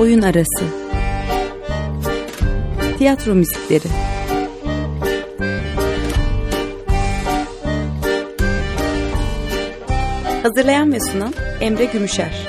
Oyun 0.00 0.22
Arası. 0.22 0.64
Tiyatro 2.98 3.34
Müzikleri. 3.34 3.88
Hazırlayan 10.42 10.92
ve 10.92 11.00
sunan 11.00 11.34
Emre 11.60 11.84
Gümüşer 11.84 12.48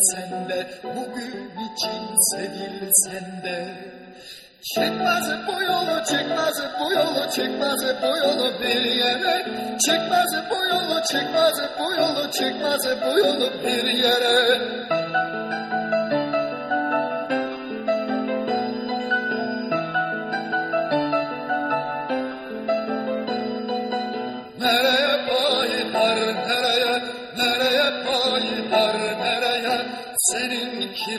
sevilsen 0.00 0.48
de 0.48 0.66
bugün 0.82 1.50
için 1.74 2.16
sevilsen 2.30 3.42
de 3.44 3.68
Çekmez 4.74 5.30
bu 5.46 5.62
yolu, 5.62 6.04
çekmez 6.04 6.54
bu 6.80 6.92
yolu, 6.92 7.30
çekmez 7.30 8.02
bu 8.02 8.16
yolu 8.26 8.60
bir 8.60 8.84
yere. 8.84 9.44
Çekmez 9.86 10.30
bu 10.50 10.54
yolu, 10.74 11.02
çekmez 11.12 11.54
bu 11.78 11.92
yolu, 12.00 12.30
çekmez 12.30 12.86
bu 13.06 13.18
yolu 13.18 13.52
bir 13.64 13.84
yere. 13.84 14.60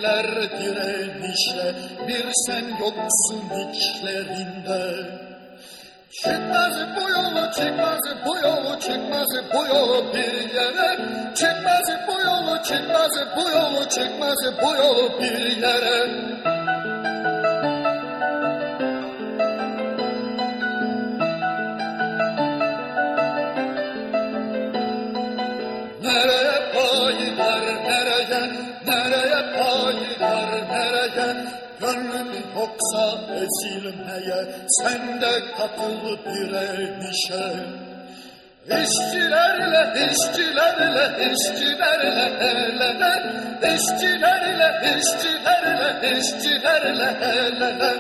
Seninkiler 0.08 0.60
direnişe 0.60 1.76
bir 2.08 2.26
sen 2.34 2.66
yoksun 2.80 3.72
içlerinde. 3.74 4.96
Çıkmaz 6.24 6.74
bu 6.96 7.10
yolu 7.10 7.52
çıkmaz 7.52 8.00
bu 8.26 8.38
yolu 8.38 8.80
çıkmaz 8.80 9.28
bu 9.54 9.76
yolu 9.76 10.14
bir 10.14 10.54
yere. 10.54 11.00
Çıkmaz 11.36 11.88
bu 12.08 12.22
yolu 12.22 12.64
çıkmaz 12.64 13.12
bu 13.38 13.50
yolu 13.50 13.90
çıkmaz 13.90 14.38
bu 14.62 14.76
yolu 14.76 15.22
bir 15.22 15.58
yere 15.62 16.08
yoksa 32.58 33.06
ezilmeye 33.42 34.40
sen 34.78 35.22
de 35.22 35.34
katıl 35.58 36.18
direnişe. 36.26 37.46
İşçilerle, 38.84 39.84
işçilerle, 40.06 41.06
işçilerle 41.32 42.26
el 42.50 42.82
ele 42.88 43.12
İşçilerle, 43.76 44.70
işçilerle, 44.98 45.90
işçilerle 46.18 47.10
el 47.22 47.62
ele 47.62 47.92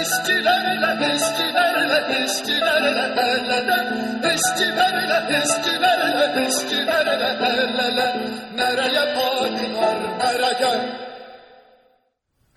İşçilerle, 0.00 0.90
işçilerle, 1.16 2.00
işçilerle 2.24 3.06
el 3.16 3.50
ele 3.58 3.78
İşçilerle, 4.34 5.18
işçilerle, 5.38 6.48
işçilerle 6.48 7.30
el 7.46 7.78
ele 7.86 8.08
Nereye 8.56 9.14
paylar, 9.14 9.98
nereye 10.20 11.07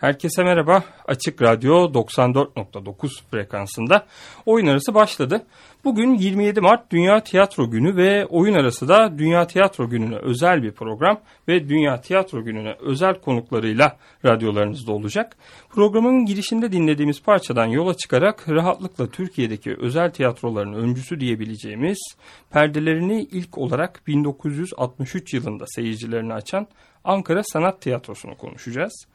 Herkese 0.01 0.43
merhaba. 0.43 0.83
Açık 1.07 1.41
Radyo 1.41 1.93
94.9 1.93 3.09
frekansında 3.31 4.05
oyun 4.45 4.67
arası 4.67 4.93
başladı. 4.93 5.45
Bugün 5.83 6.13
27 6.13 6.61
Mart 6.61 6.91
Dünya 6.91 7.23
Tiyatro 7.23 7.71
Günü 7.71 7.95
ve 7.95 8.25
oyun 8.25 8.53
arası 8.53 8.87
da 8.87 9.17
Dünya 9.17 9.47
Tiyatro 9.47 9.89
Günü'ne 9.89 10.15
özel 10.15 10.63
bir 10.63 10.71
program 10.71 11.19
ve 11.47 11.69
Dünya 11.69 12.01
Tiyatro 12.01 12.43
Günü'ne 12.43 12.75
özel 12.79 13.21
konuklarıyla 13.21 13.97
radyolarınızda 14.25 14.91
olacak. 14.91 15.37
Programın 15.69 16.25
girişinde 16.25 16.71
dinlediğimiz 16.71 17.23
parçadan 17.23 17.65
yola 17.65 17.93
çıkarak 17.93 18.49
rahatlıkla 18.49 19.07
Türkiye'deki 19.07 19.75
özel 19.79 20.11
tiyatroların 20.11 20.73
öncüsü 20.73 21.19
diyebileceğimiz 21.19 21.99
perdelerini 22.49 23.21
ilk 23.23 23.57
olarak 23.57 24.01
1963 24.07 25.33
yılında 25.33 25.65
seyircilerini 25.67 26.33
açan 26.33 26.67
Ankara 27.03 27.43
Sanat 27.43 27.81
Tiyatrosu'nu 27.81 28.37
konuşacağız. 28.37 29.05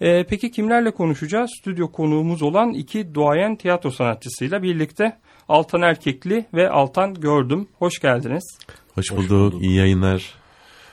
Ee, 0.00 0.24
peki 0.24 0.50
kimlerle 0.50 0.90
konuşacağız? 0.90 1.50
Stüdyo 1.60 1.92
konuğumuz 1.92 2.42
olan 2.42 2.72
iki 2.72 3.14
duayen 3.14 3.56
tiyatro 3.56 3.90
sanatçısıyla 3.90 4.62
birlikte 4.62 5.16
Altan 5.48 5.82
Erkekli 5.82 6.46
ve 6.54 6.70
Altan 6.70 7.14
Gördüm. 7.14 7.68
Hoş 7.78 7.98
geldiniz. 7.98 8.58
Hoş 8.94 9.12
bulduk. 9.12 9.22
Hoş 9.22 9.30
bulduk. 9.30 9.62
İyi 9.62 9.76
yayınlar. 9.76 10.34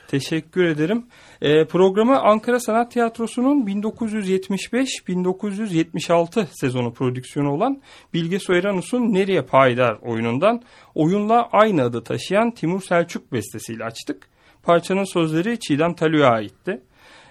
Teşekkür 0.07 0.63
ederim. 0.63 1.05
Ee, 1.41 1.65
programı 1.65 2.21
Ankara 2.21 2.59
Sanat 2.59 2.91
Tiyatrosu'nun 2.91 3.65
1975-1976 3.65 6.45
sezonu 6.51 6.93
prodüksiyonu 6.93 7.51
olan 7.51 7.81
Bilge 8.13 8.39
Soyranus'un 8.39 9.13
Nereye 9.13 9.41
Payidar 9.41 9.97
oyunundan 10.01 10.61
oyunla 10.95 11.49
aynı 11.51 11.83
adı 11.83 12.03
taşıyan 12.03 12.51
Timur 12.51 12.81
Selçuk 12.81 13.31
bestesiyle 13.31 13.83
açtık. 13.83 14.32
Parçanın 14.63 15.13
sözleri 15.13 15.59
Çiğdem 15.59 15.93
Talü'ye 15.93 16.25
aitti. 16.25 16.81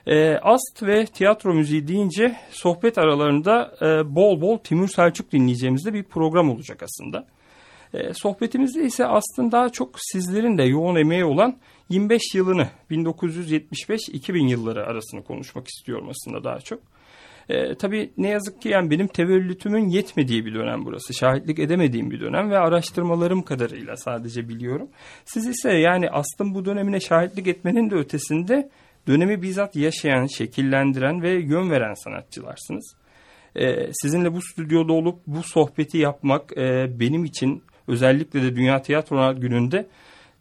E, 0.06 0.36
ast 0.36 0.82
ve 0.82 1.06
tiyatro 1.06 1.54
müziği 1.54 1.88
deyince 1.88 2.36
sohbet 2.50 2.98
aralarında 2.98 3.76
e, 3.82 4.14
bol 4.14 4.40
bol 4.40 4.58
Timur 4.58 4.88
Selçuk 4.88 5.32
dinleyeceğimizde 5.32 5.94
bir 5.94 6.02
program 6.02 6.50
olacak 6.50 6.82
aslında. 6.82 7.26
E, 7.94 8.14
sohbetimizde 8.14 8.84
ise 8.84 9.06
aslında 9.06 9.52
daha 9.52 9.68
çok 9.68 9.90
sizlerin 9.98 10.58
de 10.58 10.62
yoğun 10.62 10.96
emeği 10.96 11.24
olan 11.24 11.56
25 11.88 12.22
yılını 12.34 12.68
1975-2000 12.90 14.48
yılları 14.48 14.86
arasını 14.86 15.24
konuşmak 15.24 15.68
istiyorum 15.68 16.08
aslında 16.10 16.44
daha 16.44 16.60
çok. 16.60 16.91
E, 17.52 17.74
tabii 17.74 18.10
ne 18.18 18.28
yazık 18.28 18.62
ki 18.62 18.68
yani 18.68 18.90
benim 18.90 19.06
tevellütümün 19.06 19.88
yetmediği 19.88 20.46
bir 20.46 20.54
dönem 20.54 20.84
burası. 20.84 21.14
Şahitlik 21.14 21.58
edemediğim 21.58 22.10
bir 22.10 22.20
dönem 22.20 22.50
ve 22.50 22.58
araştırmalarım 22.58 23.42
kadarıyla 23.42 23.96
sadece 23.96 24.48
biliyorum. 24.48 24.88
Siz 25.24 25.46
ise 25.46 25.72
yani 25.72 26.10
aslında 26.10 26.54
bu 26.54 26.64
dönemine 26.64 27.00
şahitlik 27.00 27.46
etmenin 27.46 27.90
de 27.90 27.94
ötesinde 27.94 28.70
dönemi 29.06 29.42
bizzat 29.42 29.76
yaşayan, 29.76 30.26
şekillendiren 30.26 31.22
ve 31.22 31.30
yön 31.30 31.70
veren 31.70 31.94
sanatçılarsınız. 31.94 32.94
Ee, 33.56 33.90
sizinle 33.92 34.32
bu 34.34 34.42
stüdyoda 34.42 34.92
olup 34.92 35.18
bu 35.26 35.42
sohbeti 35.42 35.98
yapmak 35.98 36.58
e, 36.58 37.00
benim 37.00 37.24
için 37.24 37.62
özellikle 37.88 38.42
de 38.42 38.56
Dünya 38.56 38.82
Tiyatro 38.82 39.40
Günü'nde 39.40 39.86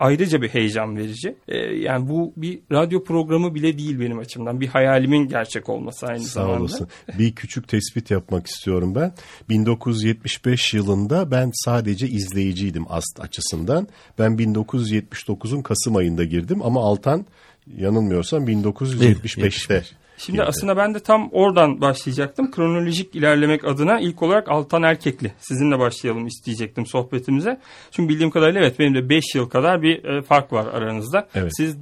ayrıca 0.01 0.41
bir 0.41 0.49
heyecan 0.49 0.97
verici. 0.97 1.35
E, 1.47 1.57
yani 1.57 2.09
bu 2.09 2.33
bir 2.37 2.59
radyo 2.71 3.03
programı 3.03 3.55
bile 3.55 3.77
değil 3.77 3.99
benim 3.99 4.19
açımdan. 4.19 4.61
Bir 4.61 4.67
hayalimin 4.67 5.27
gerçek 5.27 5.69
olması 5.69 6.05
aynı 6.05 6.19
Sağ 6.23 6.41
zamanda. 6.41 6.61
olasın. 6.61 6.87
Bir 7.19 7.35
küçük 7.35 7.67
tespit 7.67 8.11
yapmak 8.11 8.47
istiyorum 8.47 8.95
ben. 8.95 9.13
1975 9.49 10.73
yılında 10.73 11.31
ben 11.31 11.51
sadece 11.53 12.07
izleyiciydim 12.07 12.85
AST 12.89 13.19
açısından. 13.19 13.87
Ben 14.19 14.31
1979'un 14.31 15.61
Kasım 15.61 15.95
ayında 15.95 16.23
girdim 16.23 16.61
ama 16.61 16.81
Altan 16.81 17.25
yanılmıyorsam 17.77 18.47
1975'te. 18.47 19.83
Şimdi 20.25 20.37
girdi. 20.37 20.47
aslında 20.47 20.77
ben 20.77 20.93
de 20.93 20.99
tam 20.99 21.29
oradan 21.31 21.81
başlayacaktım. 21.81 22.51
Kronolojik 22.51 23.15
ilerlemek 23.15 23.65
adına 23.65 23.99
ilk 23.99 24.21
olarak 24.21 24.49
Altan 24.49 24.83
Erkekli. 24.83 25.33
Sizinle 25.39 25.79
başlayalım 25.79 26.27
isteyecektim 26.27 26.85
sohbetimize. 26.85 27.59
Çünkü 27.91 28.09
bildiğim 28.09 28.31
kadarıyla 28.31 28.61
evet 28.61 28.79
benim 28.79 28.95
de 28.95 29.09
5 29.09 29.35
yıl 29.35 29.49
kadar 29.49 29.81
bir 29.81 30.03
e, 30.03 30.21
fark 30.21 30.53
var 30.53 30.65
aranızda. 30.65 31.27
Evet. 31.35 31.51
Siz 31.57 31.77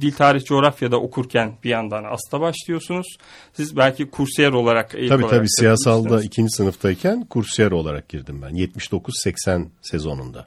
dil 0.00 0.12
tarih 0.12 0.44
coğrafyada 0.44 1.00
okurken 1.00 1.52
bir 1.64 1.70
yandan 1.70 2.04
ASTA 2.04 2.40
başlıyorsunuz. 2.40 3.06
Siz 3.52 3.76
belki 3.76 4.10
kursiyer 4.10 4.52
olarak 4.52 4.94
ilk 4.94 5.08
Tabii 5.08 5.24
olarak 5.24 5.38
tabii 5.38 5.50
siyasalda 5.50 6.22
ikinci 6.22 6.50
sınıftayken 6.50 7.24
kursiyer 7.24 7.70
olarak 7.70 8.08
girdim 8.08 8.42
ben 8.42 8.50
79-80 8.50 9.66
sezonunda. 9.82 10.46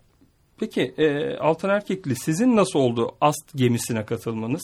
Peki 0.60 0.94
e, 0.98 1.38
Altan 1.38 1.70
Erkekli 1.70 2.16
sizin 2.16 2.56
nasıl 2.56 2.80
oldu 2.80 3.16
AST 3.22 3.54
gemisine 3.56 4.06
katılmanız? 4.06 4.64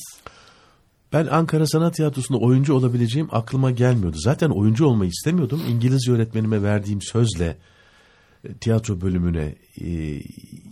Ben 1.13 1.27
Ankara 1.27 1.67
Sanat 1.67 1.95
Tiyatrosu'nda 1.95 2.37
oyuncu 2.37 2.73
olabileceğim 2.73 3.27
aklıma 3.31 3.71
gelmiyordu. 3.71 4.17
Zaten 4.19 4.49
oyuncu 4.49 4.85
olmayı 4.85 5.11
istemiyordum. 5.11 5.61
İngilizce 5.69 6.11
öğretmenime 6.11 6.63
verdiğim 6.63 7.01
sözle 7.01 7.57
e, 8.43 8.53
tiyatro 8.53 9.01
bölümüne 9.01 9.55
e, 9.81 10.21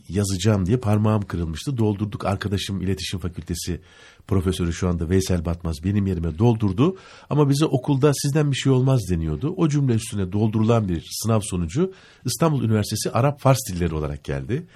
yazacağım 0.10 0.66
diye 0.66 0.78
parmağım 0.78 1.22
kırılmıştı. 1.22 1.78
Doldurduk 1.78 2.26
arkadaşım 2.26 2.82
iletişim 2.82 3.20
fakültesi 3.20 3.82
profesörü 4.28 4.74
şu 4.74 4.90
anda 4.90 5.10
Veysel 5.10 5.46
Batmaz 5.46 5.76
benim 5.84 6.08
yerime 6.08 6.38
doldurdu. 6.38 6.98
Ama 7.30 7.50
bize 7.50 7.66
okulda 7.66 8.12
sizden 8.14 8.52
bir 8.52 8.56
şey 8.56 8.72
olmaz 8.72 9.02
deniyordu. 9.10 9.54
O 9.58 9.70
cümle 9.70 9.94
üstüne 9.94 10.32
doldurulan 10.32 10.90
bir 10.90 11.08
sınav 11.24 11.40
sonucu 11.44 11.94
İstanbul 12.26 12.64
Üniversitesi 12.64 13.12
Arap 13.12 13.40
Fars 13.40 13.60
dilleri 13.70 13.96
olarak 13.96 14.24
geldi. 14.24 14.68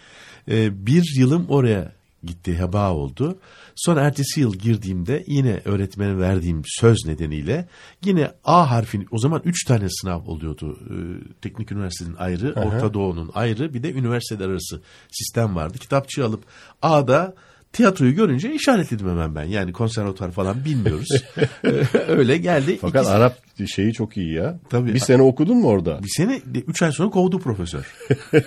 E, 0.48 0.86
bir 0.86 1.14
yılım 1.18 1.46
oraya 1.50 1.99
gitti 2.24 2.60
heba 2.60 2.94
oldu. 2.94 3.39
Sonra 3.75 4.01
ertesi 4.01 4.39
yıl 4.39 4.54
girdiğimde 4.54 5.24
yine 5.27 5.62
öğretmene 5.66 6.18
verdiğim 6.18 6.62
söz 6.66 6.98
nedeniyle 7.06 7.68
yine 8.06 8.31
A 8.45 8.71
harfini 8.71 9.06
o 9.12 9.18
zaman 9.18 9.42
3 9.45 9.66
tane 9.66 9.89
sınav 9.89 10.21
oluyordu. 10.25 10.80
Ee, 10.89 10.94
Teknik 11.42 11.71
Üniversitenin 11.71 12.16
ayrı, 12.16 12.54
Orta 12.54 12.94
Doğu'nun 12.94 13.31
ayrı 13.33 13.74
bir 13.74 13.83
de 13.83 13.94
üniversiteler 13.94 14.50
arası 14.50 14.81
sistem 15.12 15.56
vardı. 15.56 15.77
Kitapçığı 15.77 16.25
alıp 16.25 16.44
A'da 16.81 17.36
tiyatroyu 17.74 18.16
görünce 18.16 18.54
işaretledim 18.54 19.10
hemen 19.10 19.36
ben. 19.36 19.44
Yani 19.44 19.74
konservatuvar 19.74 20.31
falan 20.31 20.66
bilmiyoruz. 20.66 21.07
Ee, 21.63 21.83
Öyle 22.07 22.38
geldi. 22.38 22.77
Fakat 22.81 23.04
İki- 23.06 23.12
Arap 23.13 23.38
şeyi 23.75 23.94
çok 23.94 24.18
iyi 24.18 24.33
ya. 24.33 24.60
Tabii. 24.69 24.94
Bir 24.94 25.00
sene 25.00 25.21
okudun 25.21 25.57
mu 25.57 25.68
orada? 25.68 26.00
bir 26.04 26.10
sene, 26.18 26.42
üç 26.68 26.81
ay 26.81 26.92
sonra 26.92 27.10
kovdu 27.10 27.39
profesör. 27.39 27.95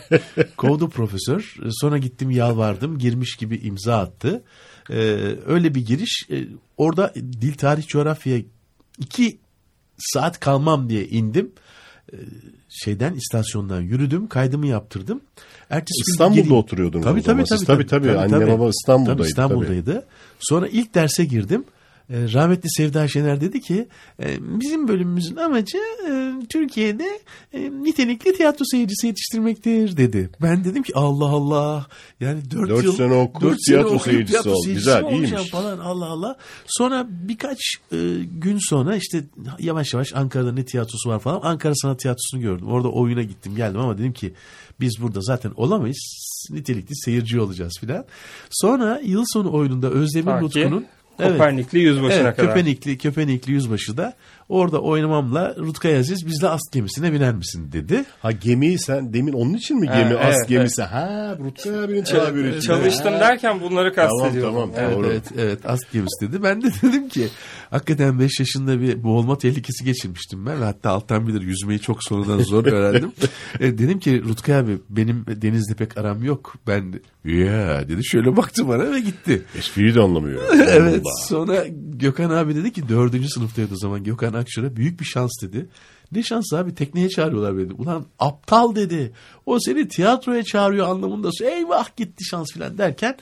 kovdu 0.56 0.88
profesör. 0.88 1.56
Sonra 1.70 1.98
gittim 1.98 2.30
yalvardım. 2.30 2.98
Girmiş 2.98 3.36
gibi 3.36 3.56
imza 3.56 3.98
attı. 3.98 4.44
Ee, 4.90 4.94
öyle 5.46 5.74
bir 5.74 5.86
giriş. 5.86 6.26
Ee, 6.30 6.44
orada 6.76 7.14
dil, 7.14 7.54
tarih, 7.54 7.86
coğrafya 7.86 8.38
iki 8.98 9.38
saat 9.98 10.40
kalmam 10.40 10.88
diye 10.88 11.08
indim. 11.08 11.52
Ee, 12.12 12.16
şeyden 12.84 13.14
istasyondan 13.14 13.80
yürüdüm. 13.80 14.26
Kaydımı 14.26 14.66
yaptırdım. 14.66 15.20
Ertesi 15.70 16.02
gün 16.06 16.12
İstanbul'da 16.12 16.40
gireyim. 16.40 16.56
oturuyordunuz 16.56 17.04
Tabii 17.04 17.20
o 17.20 17.22
zaman. 17.22 17.44
tabii 17.44 17.58
Siz 17.58 17.66
tabii. 17.66 17.86
tabii, 17.86 18.06
tabii. 18.06 18.19
Anne 18.19 18.46
baba 18.52 18.69
İstanbul'daydı, 18.69 19.19
Tabii 19.19 19.28
İstanbul'daydı. 19.28 20.06
Sonra 20.40 20.69
ilk 20.69 20.94
derse 20.94 21.24
girdim. 21.24 21.64
Ee, 22.12 22.32
Rahmetli 22.32 22.70
Sevda 22.70 23.09
Şener 23.09 23.41
dedi 23.41 23.61
ki 23.61 23.88
e, 24.23 24.37
bizim 24.61 24.88
bölümümüzün 24.88 25.37
amacı 25.37 25.79
e, 26.09 26.32
Türkiye'de 26.49 27.20
e, 27.53 27.70
nitelikli 27.70 28.32
tiyatro 28.32 28.64
seyircisi 28.64 29.06
yetiştirmektir 29.06 29.97
dedi. 29.97 30.31
Ben 30.43 30.64
dedim 30.64 30.82
ki 30.82 30.93
Allah 30.94 31.29
Allah 31.29 31.87
yani 32.20 32.50
4 32.50 32.69
Dört 32.70 32.85
yıl 32.85 32.93
sene 32.97 33.14
oku, 33.14 33.41
dört 33.41 33.59
tiyatro 33.67 33.87
okuyup 33.87 34.03
seyircisi 34.03 34.31
tiyatro 34.32 34.50
ol. 34.50 34.62
seyircisi 34.62 34.85
Güzel, 34.87 35.12
iyiymiş. 35.12 35.50
falan 35.50 35.79
Allah 35.79 36.06
Allah. 36.06 36.37
Sonra 36.67 37.06
birkaç 37.09 37.59
e, 37.93 37.97
gün 38.25 38.58
sonra 38.69 38.97
işte 38.97 39.25
yavaş 39.58 39.94
yavaş 39.94 40.15
Ankara'da 40.15 40.53
ne 40.53 40.65
tiyatrosu 40.65 41.11
var 41.11 41.19
falan 41.19 41.41
Ankara 41.43 41.75
Sanat 41.75 41.99
Tiyatrosu'nu 41.99 42.41
gördüm. 42.41 42.67
Orada 42.69 42.88
oyuna 42.88 43.23
gittim 43.23 43.56
geldim 43.56 43.81
ama 43.81 43.99
dedim 43.99 44.12
ki 44.12 44.32
biz 44.81 45.03
burada 45.03 45.20
zaten 45.20 45.53
olamayız. 45.56 46.29
Nitelikli 46.50 46.97
seyirci 46.97 47.41
olacağız 47.41 47.73
filan. 47.81 48.05
Sonra 48.50 49.00
yıl 49.05 49.25
sonu 49.32 49.53
oyununda 49.53 49.91
Özdemir 49.91 50.41
Rutku'nun 50.41 50.87
Evet. 51.19 51.32
Kopernikli 51.32 51.79
yüzbaşına 51.79 52.23
Evet, 52.23 52.37
kadar. 52.37 52.49
Köpenikli, 52.55 52.99
Köpenikli 52.99 53.53
yüzbaşı 53.53 53.97
da 53.97 54.12
orada 54.49 54.79
oynamamla 54.81 55.55
Rutkay 55.59 55.97
Aziz 55.99 56.26
bizle 56.26 56.49
ast 56.49 56.73
gemisine 56.73 57.12
biner 57.12 57.35
misin 57.35 57.73
dedi. 57.73 58.05
Ha 58.20 58.32
gemiyi 58.32 58.79
sen 58.79 59.12
demin 59.14 59.32
onun 59.32 59.55
için 59.55 59.81
mi 59.81 59.87
Ha, 59.87 60.00
gemi 60.00 60.17
evet, 60.23 60.49
gemisi? 60.49 60.82
Ha 60.82 61.37
Rutkay 61.38 61.79
abinin 61.85 62.03
tabiri. 62.05 62.49
için. 62.50 62.61
Çalıştım 62.61 63.12
Ha. 63.12 63.20
derken 63.20 63.61
bunları 63.61 63.94
kastediyorum. 63.94 64.55
tamam, 64.55 64.70
Evet. 64.76 64.97
Doğru. 64.97 65.06
Evet, 65.06 65.25
evet 65.38 65.67
ast 65.67 65.93
gemisi 65.93 66.29
dedi. 66.29 66.43
Ben 66.43 66.62
de 66.62 66.67
dedim 66.82 67.09
ki 67.09 67.29
hakikaten 67.72 68.20
5 68.20 68.40
yaşında 68.40 68.80
bir 68.80 69.02
boğulma 69.02 69.38
tehlikesi 69.38 69.84
geçirmiştim 69.84 70.46
ben. 70.46 70.56
Hatta 70.56 70.90
alttan 70.90 71.28
bilir 71.28 71.40
yüzmeyi 71.40 71.80
çok 71.80 72.04
sonradan 72.04 72.38
zor 72.38 72.66
öğrendim. 72.66 73.12
E, 73.60 73.78
dedim 73.78 73.98
ki 73.98 74.22
Rutkay 74.24 74.56
abi 74.56 74.78
benim 74.90 75.24
denizle 75.28 75.74
pek 75.74 75.98
aram 75.98 76.24
yok. 76.24 76.54
Ben 76.66 76.94
ya 77.24 77.88
dedi 77.88 78.04
şöyle 78.04 78.36
baktı 78.36 78.69
bana 78.69 78.92
ve 78.92 79.00
gitti. 79.00 79.42
Espriyi 79.58 79.94
de 79.94 80.00
anlamıyor. 80.00 80.42
Evet 80.69 81.02
sonra 81.28 81.64
Gökhan 81.92 82.30
abi 82.30 82.54
dedi 82.54 82.72
ki 82.72 82.88
dördüncü 82.88 83.28
sınıftaydı 83.28 83.74
o 83.74 83.76
zaman 83.76 84.04
Gökhan 84.04 84.32
Akşar'a 84.32 84.76
büyük 84.76 85.00
bir 85.00 85.04
şans 85.04 85.30
dedi. 85.42 85.66
Ne 86.12 86.22
şans 86.22 86.52
abi 86.52 86.74
tekneye 86.74 87.08
çağırıyorlar 87.08 87.58
beni. 87.58 87.72
Ulan 87.72 88.06
aptal 88.19 88.74
dedi. 88.74 89.12
O 89.46 89.58
seni 89.60 89.88
tiyatroya 89.88 90.42
çağırıyor 90.42 90.88
anlamında. 90.88 91.30
Eyvah 91.44 91.96
gitti 91.96 92.24
şans 92.24 92.52
filan 92.52 92.78
derken 92.78 93.16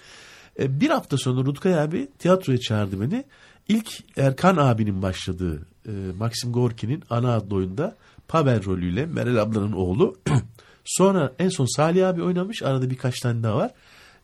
e, 0.59 0.81
bir 0.81 0.91
hafta 0.91 1.17
sonra 1.17 1.45
Rutkay 1.45 1.81
abi 1.81 2.09
tiyatroya 2.19 2.59
çağırdı 2.59 3.01
beni. 3.01 3.25
İlk 3.71 3.89
Erkan 4.17 4.57
abinin 4.57 5.03
başladığı 5.03 5.63
e, 5.87 5.91
Maxim 6.19 6.53
Gorki'nin 6.53 7.03
ana 7.11 7.35
adlı 7.35 7.55
oyunda 7.55 7.97
Pavel 8.29 8.65
rolüyle 8.65 9.07
Meral 9.07 9.37
ablanın 9.37 9.73
oğlu. 9.73 10.17
sonra 10.85 11.33
en 11.39 11.49
son 11.49 11.77
Salih 11.77 12.09
abi 12.09 12.23
oynamış. 12.23 12.63
Arada 12.63 12.91
birkaç 12.91 13.21
tane 13.21 13.43
daha 13.43 13.57
var. 13.57 13.71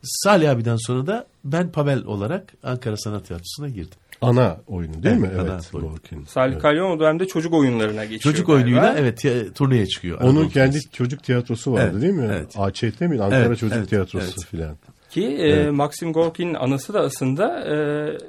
Salih 0.03 0.51
abiden 0.51 0.75
sonra 0.75 1.07
da 1.07 1.27
ben 1.43 1.71
Pavel 1.71 2.03
olarak 2.05 2.53
Ankara 2.63 2.97
Sanat 2.97 3.27
Tiyatrosu'na 3.27 3.69
girdim. 3.69 3.97
Ana 4.21 4.57
oyunu 4.67 4.93
değil 5.03 5.15
Evet, 5.19 5.19
mi? 5.21 5.29
Evet. 5.41 5.71
Gorkin. 5.71 6.23
Salih 6.23 6.53
Evet. 6.53 6.61
Kalyon 6.61 6.91
o 6.91 6.99
dönemde 6.99 7.27
çocuk 7.27 7.53
oyunlarına 7.53 8.05
geçiyor. 8.05 8.21
Çocuk 8.35 8.47
galiba. 8.47 8.65
oyunuyla 8.65 8.95
evet 8.97 9.25
turneye 9.55 9.87
çıkıyor. 9.87 10.17
Onun 10.21 10.29
Anadolu 10.29 10.49
kendi 10.49 10.71
Tiyatrosu. 10.71 10.91
çocuk 10.97 11.23
tiyatrosu 11.23 11.71
vardı 11.73 11.89
Evet, 11.91 12.01
değil 12.01 12.13
mi? 12.13 12.25
evet. 12.31 12.53
AÇT 12.57 13.01
mi? 13.01 13.23
Ankara 13.23 13.35
Evet, 13.45 13.59
Çocuk 13.59 13.77
evet, 13.77 13.89
Tiyatrosu 13.89 14.25
evet. 14.25 14.45
filan. 14.45 14.75
Ki 15.17 15.27
e, 15.27 15.69
Maxim 15.69 16.13
Gorki'nin 16.13 16.53
anısı 16.53 16.93
da 16.93 16.99
aslında 16.99 17.59
e, 17.59 17.75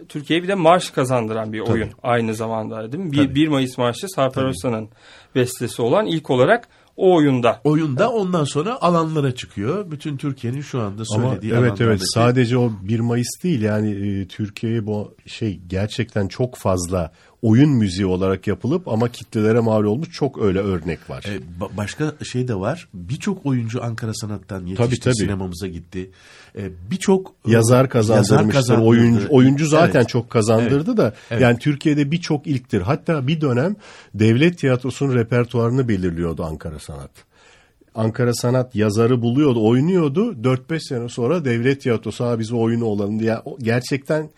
Türkiye'ye 0.08 0.42
bir 0.42 0.48
de 0.48 0.54
marş 0.54 0.90
kazandıran 0.90 1.52
bir 1.52 1.60
oyun 1.60 1.88
aynı 2.02 2.34
zamanda 2.34 2.92
değil 2.92 3.04
mi? 3.04 3.12
Bir, 3.12 3.16
Tabii. 3.16 3.34
1 3.34 3.48
Mayıs 3.48 3.78
Marşı 3.78 4.08
Sarper 4.08 4.44
Özsan'ın 4.44 4.88
bestesi 5.34 5.82
olan 5.82 6.06
ilk 6.06 6.30
olarak 6.30 6.68
o 6.96 7.16
oyunda. 7.16 7.60
Oyunda 7.64 8.10
ondan 8.10 8.44
sonra 8.44 8.82
alanlara 8.82 9.34
çıkıyor. 9.34 9.90
Bütün 9.90 10.16
Türkiye'nin 10.16 10.60
şu 10.60 10.80
anda 10.80 11.02
Ama 11.14 11.28
söylediği 11.28 11.52
evet 11.52 11.80
evet 11.80 12.00
alanlardaki- 12.00 12.14
sadece 12.14 12.58
o 12.58 12.72
1 12.82 13.00
Mayıs 13.00 13.28
değil 13.44 13.62
yani 13.62 13.90
e, 13.90 14.26
Türkiye'ye 14.26 14.86
bu 14.86 15.14
şey 15.26 15.60
gerçekten 15.66 16.28
çok 16.28 16.56
fazla 16.56 17.12
oyun 17.42 17.70
müziği 17.70 18.06
olarak 18.06 18.46
yapılıp 18.46 18.88
ama 18.88 19.08
kitlelere 19.08 19.60
mal 19.60 19.84
olmuş 19.84 20.10
çok 20.10 20.42
öyle 20.42 20.58
örnek 20.58 21.10
var. 21.10 21.24
E, 21.28 21.36
ba- 21.60 21.76
başka 21.76 22.12
şey 22.32 22.48
de 22.48 22.54
var. 22.54 22.88
Birçok 22.94 23.46
oyuncu 23.46 23.84
Ankara 23.84 24.14
Sanat'tan 24.14 24.60
yetişti. 24.66 24.84
Tabii, 24.84 25.00
tabii. 25.00 25.14
Sinemamıza 25.14 25.66
gitti. 25.66 26.10
E, 26.58 26.70
Birçok 26.90 27.34
e, 27.48 27.50
yazar 27.52 27.88
kazandırmıştır. 27.90 28.52
kazandırdı. 28.52 28.86
oyuncu 28.88 29.26
oyuncu 29.30 29.66
zaten 29.66 30.00
Evet. 30.00 30.08
çok 30.08 30.30
kazandırdı 30.30 30.96
da 30.96 31.14
Evet. 31.30 31.42
yani 31.42 31.58
Türkiye'de 31.58 32.10
birçok 32.10 32.46
ilktir. 32.46 32.80
Hatta 32.80 33.26
bir 33.26 33.40
dönem 33.40 33.76
devlet 34.14 34.58
tiyatrosunun 34.58 35.14
repertuarını 35.14 35.88
belirliyordu 35.88 36.44
Ankara 36.44 36.78
Sanat. 36.78 37.10
Ankara 37.94 38.34
Sanat 38.34 38.74
yazarı 38.74 39.22
buluyordu, 39.22 39.66
oynuyordu. 39.66 40.32
4-5 40.42 40.80
sene 40.88 41.08
sonra 41.08 41.44
devlet 41.44 41.80
tiyatrosu 41.80 42.24
ha 42.24 42.38
biz 42.38 42.52
o 42.52 42.58
oyunu 42.58 42.84
olalım 42.84 43.18
diye 43.20 43.36
gerçekten 43.58 44.30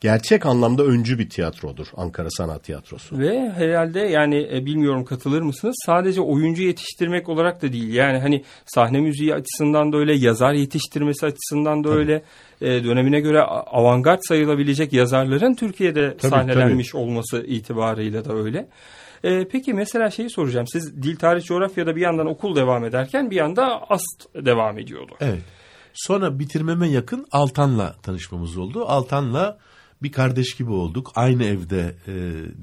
gerçek 0.00 0.46
anlamda 0.46 0.84
öncü 0.84 1.18
bir 1.18 1.28
tiyatrodur 1.28 1.86
Ankara 1.96 2.30
Sanat 2.30 2.64
Tiyatrosu. 2.64 3.18
Ve 3.18 3.50
herhalde 3.50 4.00
yani 4.00 4.48
e, 4.52 4.66
bilmiyorum 4.66 5.04
katılır 5.04 5.42
mısınız? 5.42 5.76
Sadece 5.86 6.20
oyuncu 6.20 6.62
yetiştirmek 6.62 7.28
olarak 7.28 7.62
da 7.62 7.72
değil. 7.72 7.94
Yani 7.94 8.18
hani 8.18 8.44
sahne 8.66 9.00
müziği 9.00 9.34
açısından 9.34 9.92
da 9.92 9.96
öyle, 9.96 10.14
yazar 10.16 10.52
yetiştirmesi 10.52 11.26
açısından 11.26 11.84
da 11.84 11.90
öyle. 11.90 12.22
E, 12.60 12.84
dönemine 12.84 13.20
göre 13.20 13.42
avantgard 13.42 14.20
sayılabilecek 14.28 14.92
yazarların 14.92 15.54
Türkiye'de 15.54 16.16
Tabii, 16.16 16.30
sahnelenmiş 16.30 16.94
olması 16.94 17.44
itibarıyla 17.46 18.24
da 18.24 18.34
öyle. 18.34 18.68
E, 19.24 19.48
peki 19.48 19.74
mesela 19.74 20.10
şeyi 20.10 20.30
soracağım. 20.30 20.66
Siz 20.66 21.02
dil, 21.02 21.16
tarih, 21.16 21.42
coğrafyada 21.44 21.96
bir 21.96 22.00
yandan 22.00 22.26
okul 22.26 22.56
devam 22.56 22.84
ederken 22.84 23.30
bir 23.30 23.36
yanda 23.36 23.90
AST 23.90 24.34
devam 24.34 24.78
ediyordu. 24.78 25.12
Evet. 25.20 25.42
Sonra 25.94 26.38
bitirmeme 26.38 26.88
yakın 26.88 27.26
Altan'la 27.32 27.94
tanışmamız 28.02 28.58
oldu. 28.58 28.84
Altan'la 28.88 29.58
bir 30.02 30.12
kardeş 30.12 30.54
gibi 30.56 30.70
olduk. 30.70 31.12
Aynı 31.14 31.44
evde 31.44 31.94
e, 32.06 32.12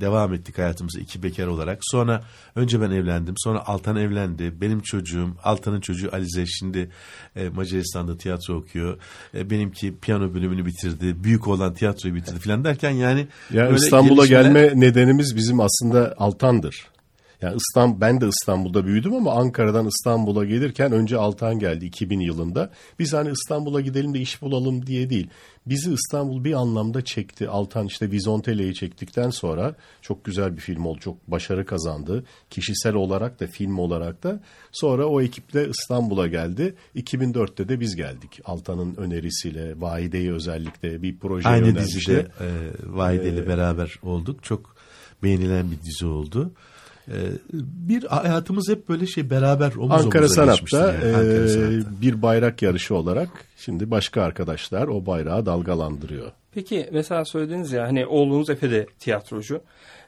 devam 0.02 0.34
ettik 0.34 0.58
hayatımızı 0.58 1.00
iki 1.00 1.24
bekar 1.24 1.48
olarak. 1.48 1.80
Sonra 1.82 2.24
önce 2.56 2.82
ben 2.82 2.92
evlendim. 2.92 3.36
Sonra 3.38 3.68
Altan 3.68 3.96
evlendi. 3.96 4.54
Benim 4.62 4.80
çocuğum, 4.80 5.30
Altan'ın 5.44 5.80
çocuğu 5.82 6.10
Alize 6.14 6.46
şimdi 6.46 6.90
e, 7.36 7.50
Macaristan'da 7.50 8.18
tiyatro 8.18 8.56
okuyor. 8.56 8.98
E, 9.34 9.50
benimki 9.50 9.94
piyano 10.02 10.34
bölümünü 10.34 10.66
bitirdi. 10.66 11.24
Büyük 11.24 11.48
olan 11.48 11.74
tiyatroyu 11.74 12.16
bitirdi 12.16 12.40
falan 12.40 12.64
derken 12.64 12.92
yani 12.92 13.28
Ya 13.54 13.70
İstanbul'a 13.70 14.26
gelişmeler- 14.26 14.28
gelme 14.28 14.72
nedenimiz 14.76 15.36
bizim 15.36 15.60
aslında 15.60 16.14
Altan'dır. 16.18 16.95
Yani 17.42 17.56
İstanbul, 17.56 18.02
ben 18.02 18.22
de 18.22 18.28
İstanbul'da 18.28 18.86
büyüdüm 18.86 19.14
ama 19.14 19.32
Ankara'dan 19.34 19.88
İstanbul'a 19.88 20.46
gelirken 20.46 20.92
önce 20.92 21.18
Altan 21.18 21.60
geldi 21.60 21.86
2000 21.86 22.20
yılında. 22.20 22.70
Biz 23.00 23.14
hani 23.14 23.32
İstanbul'a 23.32 23.82
gidelim 23.82 24.14
de 24.14 24.20
iş 24.20 24.42
bulalım 24.42 24.86
diye 24.88 25.10
değil. 25.10 25.28
Bizi 25.66 25.94
İstanbul 25.94 26.44
bir 26.44 26.54
anlamda 26.54 27.04
çekti. 27.04 27.50
Altan 27.50 27.86
işte 27.86 28.12
Vizontele'yi 28.12 28.74
çektikten 28.74 29.30
sonra 29.30 29.76
çok 30.02 30.26
güzel 30.26 30.56
bir 30.56 30.62
film 30.62 30.86
oldu. 30.86 31.00
Çok 31.00 31.32
başarı 31.32 31.66
kazandı. 31.66 32.24
Kişisel 32.50 32.94
olarak 32.94 33.40
da 33.40 33.48
film 33.48 33.80
olarak 33.80 34.24
da. 34.24 34.40
Sonra 34.72 35.06
o 35.06 35.22
ekiple 35.22 35.70
İstanbul'a 35.70 36.28
geldi. 36.28 36.76
2004'te 36.96 37.70
de 37.70 37.80
biz 37.80 37.96
geldik. 37.96 38.40
Altan'ın 38.46 38.96
önerisiyle, 38.96 39.82
Vahide'yi 39.82 40.34
özellikle 40.34 41.02
bir 41.02 41.18
proje 41.20 41.50
Aynı 41.50 41.66
önermişti. 41.66 41.98
dizide 41.98 42.20
e, 42.20 42.48
Vahide 42.86 43.30
ile 43.30 43.48
beraber 43.48 44.00
olduk. 44.04 44.44
Çok 44.44 44.76
beğenilen 45.24 45.72
bir 45.72 45.82
dizi 45.82 46.06
oldu. 46.06 46.52
E, 47.08 47.14
bir 47.88 48.04
hayatımız 48.04 48.70
hep 48.70 48.90
böyle 48.90 49.08
şey 49.08 49.30
beraber 49.30 49.76
omuz 49.76 50.06
Ankara 50.06 50.24
omuza 50.24 50.36
Sanat'ta 50.36 50.78
yani. 50.78 51.16
Ankara 51.16 51.44
e, 51.44 51.48
Sanat'ta. 51.48 52.02
bir 52.02 52.22
bayrak 52.22 52.62
yarışı 52.62 52.96
olarak 52.96 53.30
şimdi 53.58 53.92
başka 53.92 54.22
arkadaşlar 54.22 54.88
o 54.88 55.06
bayrağı 55.06 55.46
dalgalandırıyor. 55.46 56.32
Peki 56.54 56.90
mesela 56.92 57.26
söylediniz 57.26 57.72
ya 57.72 57.84
hani 57.84 58.06
oğlunuz 58.06 58.50
Efe 58.50 58.72
de 58.72 58.86
tiyatrocu, 59.00 59.62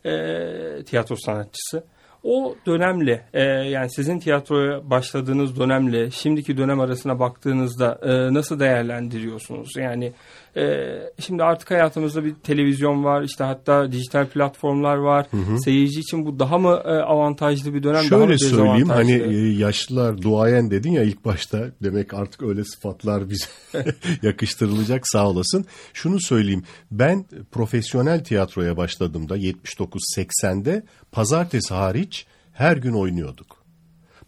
e, 0.06 0.84
tiyatro 0.84 1.16
sanatçısı. 1.16 1.84
O 2.24 2.56
dönemle 2.66 3.26
e, 3.34 3.42
yani 3.44 3.90
sizin 3.90 4.20
tiyatroya 4.20 4.90
başladığınız 4.90 5.60
dönemle 5.60 6.12
şimdiki 6.12 6.58
dönem 6.58 6.80
arasına 6.80 7.20
baktığınızda 7.20 8.00
e, 8.04 8.34
nasıl 8.34 8.60
değerlendiriyorsunuz? 8.60 9.76
Yani 9.78 10.14
e, 10.58 10.96
şimdi 11.20 11.44
artık 11.44 11.72
hayatımızda 11.72 12.26
bir 12.26 12.34
televizyon 12.34 13.04
var 13.04 13.22
işte 13.22 13.44
hatta 13.44 13.92
dijital 13.92 14.28
platformlar 14.28 14.96
var. 14.96 15.28
Seyirci 15.64 16.00
için 16.00 16.26
bu 16.26 16.40
daha 16.40 16.58
mı 16.58 16.82
e, 16.86 16.90
avantajlı 16.90 17.74
bir 17.74 17.84
dönem 17.84 18.12
daha 18.12 18.20
mı 18.20 18.26
Şöyle 18.26 18.38
söyleyeyim 18.38 18.90
hani 18.90 19.12
e, 19.12 19.58
yaşlılar 19.58 20.22
duayen 20.22 20.72
dedin 20.72 20.92
ya 20.92 21.04
ilk 21.04 21.26
başta 21.26 21.66
demek 21.84 22.14
artık 22.14 22.44
öyle 22.44 22.64
sıfatlar 22.64 23.30
bize 23.30 23.46
yakıştırılacak 24.22 25.08
sağ 25.08 25.30
olasın. 25.30 25.66
Şunu 25.94 26.20
söyleyeyim 26.22 26.64
ben 26.92 27.26
profesyonel 27.52 28.24
tiyatroya 28.24 28.78
başladığımda 28.78 29.38
79-80'de 29.38 30.84
pazartesi 31.12 31.74
hariç 31.74 32.26
her 32.54 32.78
gün 32.78 32.94
oynuyorduk. 32.94 33.58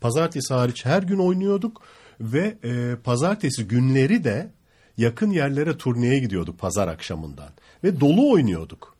Pazartesi 0.01 0.53
hariç 0.53 0.85
her 0.85 1.03
gün 1.03 1.17
oynuyorduk 1.17 1.81
ve 2.21 2.57
e, 2.63 2.95
pazartesi 3.03 3.67
günleri 3.67 4.23
de 4.23 4.51
yakın 4.99 5.31
yerlere 5.31 5.77
turneye 5.77 6.19
gidiyorduk 6.19 6.59
pazar 6.59 6.87
akşamından. 6.87 7.49
Ve 7.83 7.99
dolu 7.99 8.31
oynuyorduk. 8.31 8.95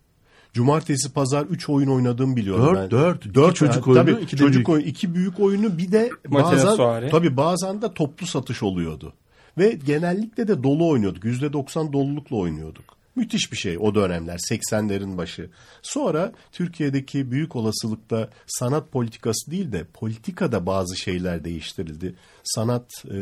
Cumartesi 0.53 1.13
pazar 1.13 1.45
3 1.45 1.69
oyun 1.69 1.87
oynadığımı 1.87 2.35
biliyorum 2.35 2.65
Dört, 2.91 3.25
ben. 3.25 3.33
dört. 3.33 3.49
İki 3.51 3.59
çocuk 3.59 3.87
oyunu, 3.87 4.05
tabii, 4.05 4.23
iki 4.23 4.37
çocuk 4.37 4.53
büyük. 4.55 4.69
oyunu, 4.69 4.85
iki 4.87 5.15
büyük 5.15 5.39
oyunu 5.39 5.77
bir 5.77 5.91
de 5.91 6.09
bazen 6.27 6.75
Suare. 6.75 7.09
tabii 7.09 7.37
bazen 7.37 7.81
de 7.81 7.93
toplu 7.93 8.27
satış 8.27 8.63
oluyordu. 8.63 9.13
Ve 9.57 9.79
genellikle 9.85 10.47
de 10.47 10.63
dolu 10.63 10.89
oynuyorduk. 10.89 11.23
%90 11.23 11.93
dolulukla 11.93 12.35
oynuyorduk. 12.37 12.98
Müthiş 13.19 13.51
bir 13.51 13.57
şey 13.57 13.77
o 13.79 13.95
dönemler 13.95 14.37
80'lerin 14.51 15.17
başı. 15.17 15.49
Sonra 15.81 16.31
Türkiye'deki 16.51 17.31
büyük 17.31 17.55
olasılıkta 17.55 18.29
sanat 18.47 18.91
politikası 18.91 19.51
değil 19.51 19.71
de 19.71 19.83
politikada 19.93 20.65
bazı 20.65 20.97
şeyler 20.97 21.43
değiştirildi. 21.43 22.15
Sanat 22.43 23.05
e, 23.05 23.19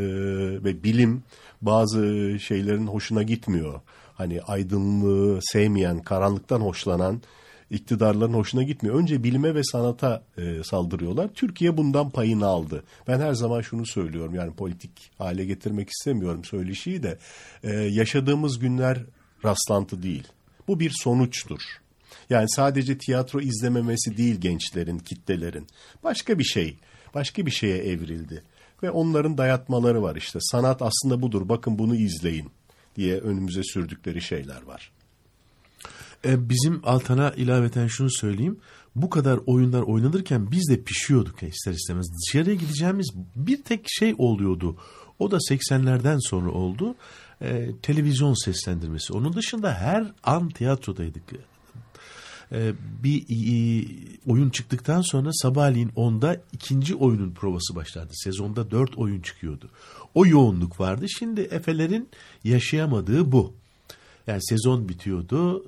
ve 0.63 0.83
bilim 0.83 1.23
bazı 1.61 2.35
şeylerin 2.39 2.87
hoşuna 2.87 3.23
gitmiyor. 3.23 3.81
Hani 4.13 4.41
aydınlığı 4.41 5.39
sevmeyen, 5.41 5.99
karanlıktan 5.99 6.61
hoşlanan 6.61 7.21
iktidarların 7.71 8.33
hoşuna 8.33 8.63
gitmiyor. 8.63 8.95
Önce 8.99 9.23
bilime 9.23 9.55
ve 9.55 9.63
sanata 9.63 10.23
e, 10.37 10.63
saldırıyorlar. 10.63 11.29
Türkiye 11.33 11.77
bundan 11.77 12.09
payını 12.09 12.45
aldı. 12.45 12.83
Ben 13.07 13.19
her 13.19 13.33
zaman 13.33 13.61
şunu 13.61 13.85
söylüyorum 13.85 14.35
yani 14.35 14.53
politik 14.53 14.91
hale 15.17 15.45
getirmek 15.45 15.89
istemiyorum 15.89 16.43
söyleşiyi 16.43 17.03
de 17.03 17.17
e, 17.63 17.71
yaşadığımız 17.71 18.59
günler 18.59 18.97
rastlantı 19.45 20.03
değil. 20.03 20.27
Bu 20.67 20.79
bir 20.79 20.91
sonuçtur. 21.03 21.61
Yani 22.29 22.49
sadece 22.49 22.97
tiyatro 22.97 23.41
izlememesi 23.41 24.17
değil 24.17 24.35
gençlerin, 24.35 24.99
kitlelerin. 24.99 25.67
Başka 26.03 26.39
bir 26.39 26.43
şey, 26.43 26.77
başka 27.13 27.45
bir 27.45 27.51
şeye 27.51 27.77
evrildi. 27.77 28.43
Ve 28.83 28.91
onların 28.91 29.37
dayatmaları 29.37 30.01
var 30.01 30.15
işte. 30.15 30.39
Sanat 30.41 30.81
aslında 30.81 31.21
budur, 31.21 31.49
bakın 31.49 31.79
bunu 31.79 31.95
izleyin 31.95 32.49
diye 32.95 33.17
önümüze 33.17 33.63
sürdükleri 33.63 34.21
şeyler 34.21 34.63
var. 34.63 34.91
E, 36.25 36.49
bizim 36.49 36.81
Altan'a 36.83 37.29
ilaveten 37.29 37.87
şunu 37.87 38.11
söyleyeyim. 38.11 38.59
Bu 38.95 39.09
kadar 39.09 39.39
oyunlar 39.45 39.81
oynanırken 39.81 40.51
biz 40.51 40.69
de 40.69 40.81
pişiyorduk 40.81 41.43
ister 41.43 41.73
istemez. 41.73 42.07
Dışarıya 42.17 42.55
gideceğimiz 42.55 43.11
bir 43.35 43.63
tek 43.63 43.85
şey 43.87 44.15
oluyordu. 44.17 44.77
O 45.19 45.31
da 45.31 45.37
80'lerden 45.37 46.17
sonra 46.29 46.51
oldu. 46.51 46.95
E, 47.41 47.69
televizyon 47.81 48.45
seslendirmesi. 48.45 49.13
Onun 49.13 49.33
dışında 49.33 49.73
her 49.73 50.11
an 50.23 50.49
tiyatrodaydık. 50.49 51.23
E, 52.51 52.73
bir 53.03 53.21
e, 53.29 53.85
oyun 54.27 54.49
çıktıktan 54.49 55.01
sonra 55.01 55.29
sabahleyin 55.33 55.89
10'da 55.89 56.41
ikinci 56.53 56.95
oyunun 56.95 57.31
provası 57.31 57.75
başlardı. 57.75 58.11
Sezonda 58.13 58.71
4 58.71 58.97
oyun 58.97 59.21
çıkıyordu. 59.21 59.69
O 60.13 60.25
yoğunluk 60.25 60.79
vardı. 60.79 61.05
Şimdi 61.09 61.41
Efe'lerin 61.41 62.09
yaşayamadığı 62.43 63.31
bu. 63.31 63.53
Yani 64.27 64.41
sezon 64.43 64.89
bitiyordu. 64.89 65.63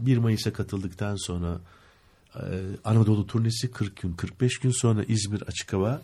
Ee, 0.00 0.06
1 0.06 0.18
Mayıs'a 0.18 0.52
katıldıktan 0.52 1.16
sonra 1.26 1.60
e, 2.34 2.42
Anadolu 2.84 3.26
turnesi 3.26 3.70
40 3.70 4.02
gün, 4.02 4.12
45 4.12 4.58
gün 4.58 4.70
sonra 4.70 5.04
İzmir 5.04 5.42
açık 5.42 5.72
hava. 5.72 6.02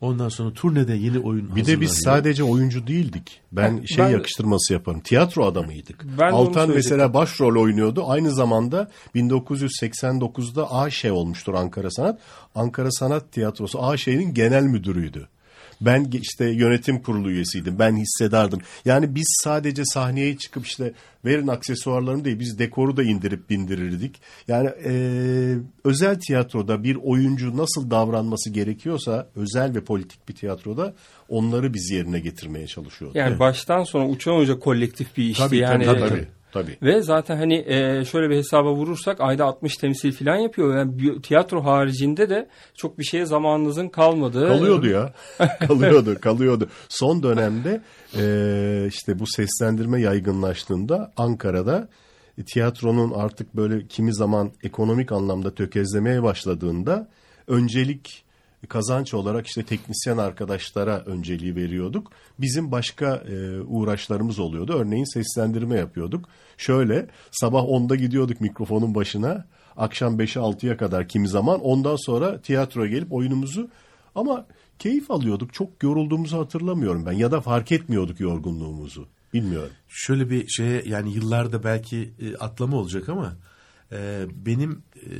Ondan 0.00 0.28
sonra 0.28 0.52
turnede 0.52 0.94
yeni 0.94 1.18
oyun 1.18 1.56
Bir 1.56 1.66
de 1.66 1.80
biz 1.80 2.00
sadece 2.04 2.44
oyuncu 2.44 2.86
değildik. 2.86 3.40
Ben 3.52 3.78
Ha, 3.78 3.86
şey 3.86 4.04
ben- 4.04 4.10
yakıştırması 4.10 4.72
yaparım. 4.72 5.00
Tiyatro 5.00 5.44
adamıydık. 5.44 6.04
Ben 6.18 6.32
Altan 6.32 6.70
mesela 6.70 7.14
başrol 7.14 7.62
oynuyordu. 7.62 8.04
Aynı 8.08 8.30
zamanda 8.30 8.90
1989'da 9.14 10.72
AŞ 10.72 11.04
olmuştur 11.04 11.54
Ankara 11.54 11.90
Sanat. 11.90 12.18
Ankara 12.54 12.90
Sanat 12.90 13.32
Tiyatrosu 13.32 13.82
AŞ'nin 13.84 14.34
genel 14.34 14.62
müdürüydü. 14.62 15.28
Ben 15.80 16.10
işte 16.12 16.44
yönetim 16.44 17.02
kurulu 17.02 17.30
üyesiydim. 17.30 17.78
Ben 17.78 17.96
hissedardım. 17.96 18.60
Yani 18.84 19.14
biz 19.14 19.40
sadece 19.44 19.84
sahneye 19.84 20.36
çıkıp 20.36 20.66
işte 20.66 20.92
verin 21.24 21.48
aksesuarlarını 21.48 22.24
değil 22.24 22.38
biz 22.38 22.58
dekoru 22.58 22.96
da 22.96 23.02
indirip 23.02 23.50
bindirirdik. 23.50 24.20
Yani 24.48 24.70
eee, 24.84 25.56
özel 25.84 26.20
tiyatroda 26.20 26.84
bir 26.84 26.96
oyuncu 27.02 27.56
nasıl 27.56 27.90
davranması 27.90 28.50
gerekiyorsa 28.50 29.28
özel 29.36 29.74
ve 29.74 29.84
politik 29.84 30.28
bir 30.28 30.34
tiyatroda 30.34 30.94
onları 31.28 31.74
biz 31.74 31.90
yerine 31.90 32.20
getirmeye 32.20 32.66
çalışıyorduk. 32.66 33.16
Yani 33.16 33.38
baştan 33.38 33.84
sona 33.84 34.08
uçan 34.08 34.32
hoca 34.32 34.58
kolektif 34.58 35.16
bir 35.16 35.24
işti. 35.24 35.44
Tabii, 35.44 35.56
yani 35.56 35.84
tabii, 35.84 36.00
tabii, 36.00 36.28
tabii. 36.54 36.76
Ve 36.82 37.02
zaten 37.02 37.36
hani 37.36 37.64
e, 37.66 38.04
şöyle 38.04 38.30
bir 38.30 38.36
hesaba 38.36 38.74
vurursak 38.74 39.20
ayda 39.20 39.44
60 39.44 39.76
temsil 39.76 40.12
falan 40.12 40.36
yapıyor. 40.36 40.76
Yani 40.76 41.22
tiyatro 41.22 41.64
haricinde 41.64 42.30
de 42.30 42.48
çok 42.74 42.98
bir 42.98 43.04
şeye 43.04 43.26
zamanınızın 43.26 43.88
kalmadığı. 43.88 44.48
Kalıyordu 44.48 44.86
ya. 44.86 45.12
kalıyordu, 45.68 46.20
kalıyordu. 46.20 46.68
Son 46.88 47.22
dönemde 47.22 47.80
eee, 48.16 48.86
işte 48.88 49.18
bu 49.18 49.26
seslendirme 49.26 50.00
yaygınlaştığında 50.00 51.12
Ankara'da 51.16 51.88
e, 52.38 52.44
tiyatronun 52.44 53.10
artık 53.10 53.56
böyle 53.56 53.86
kimi 53.86 54.14
zaman 54.14 54.52
ekonomik 54.62 55.12
anlamda 55.12 55.54
tökezlemeye 55.54 56.22
başladığında 56.22 57.08
öncelik 57.46 58.23
kazanç 58.68 59.14
olarak 59.14 59.46
işte 59.46 59.62
teknisyen 59.62 60.18
arkadaşlara 60.18 61.00
önceliği 61.00 61.56
veriyorduk. 61.56 62.12
Bizim 62.38 62.72
başka 62.72 63.16
e, 63.16 63.60
uğraşlarımız 63.60 64.38
oluyordu. 64.38 64.72
Örneğin 64.78 65.14
seslendirme 65.14 65.78
yapıyorduk. 65.78 66.28
Şöyle 66.58 67.06
sabah 67.30 67.62
10'da 67.62 67.96
gidiyorduk 67.96 68.40
mikrofonun 68.40 68.94
başına. 68.94 69.46
Akşam 69.76 70.18
5'e 70.18 70.40
6'ya 70.40 70.76
kadar 70.76 71.08
kimi 71.08 71.28
zaman. 71.28 71.60
Ondan 71.60 71.96
sonra 71.96 72.40
tiyatroya 72.40 72.90
gelip 72.90 73.12
oyunumuzu 73.12 73.68
ama 74.14 74.46
keyif 74.78 75.10
alıyorduk. 75.10 75.54
Çok 75.54 75.82
yorulduğumuzu 75.82 76.38
hatırlamıyorum 76.38 77.06
ben. 77.06 77.12
Ya 77.12 77.30
da 77.30 77.40
fark 77.40 77.72
etmiyorduk 77.72 78.20
yorgunluğumuzu. 78.20 79.08
Bilmiyorum. 79.32 79.70
Şöyle 79.88 80.30
bir 80.30 80.48
şeye 80.48 80.82
yani 80.86 81.12
yıllarda 81.12 81.64
belki 81.64 82.10
e, 82.20 82.36
atlama 82.36 82.76
olacak 82.76 83.08
ama 83.08 83.36
e, 83.92 84.26
benim 84.46 84.82
e, 84.96 85.16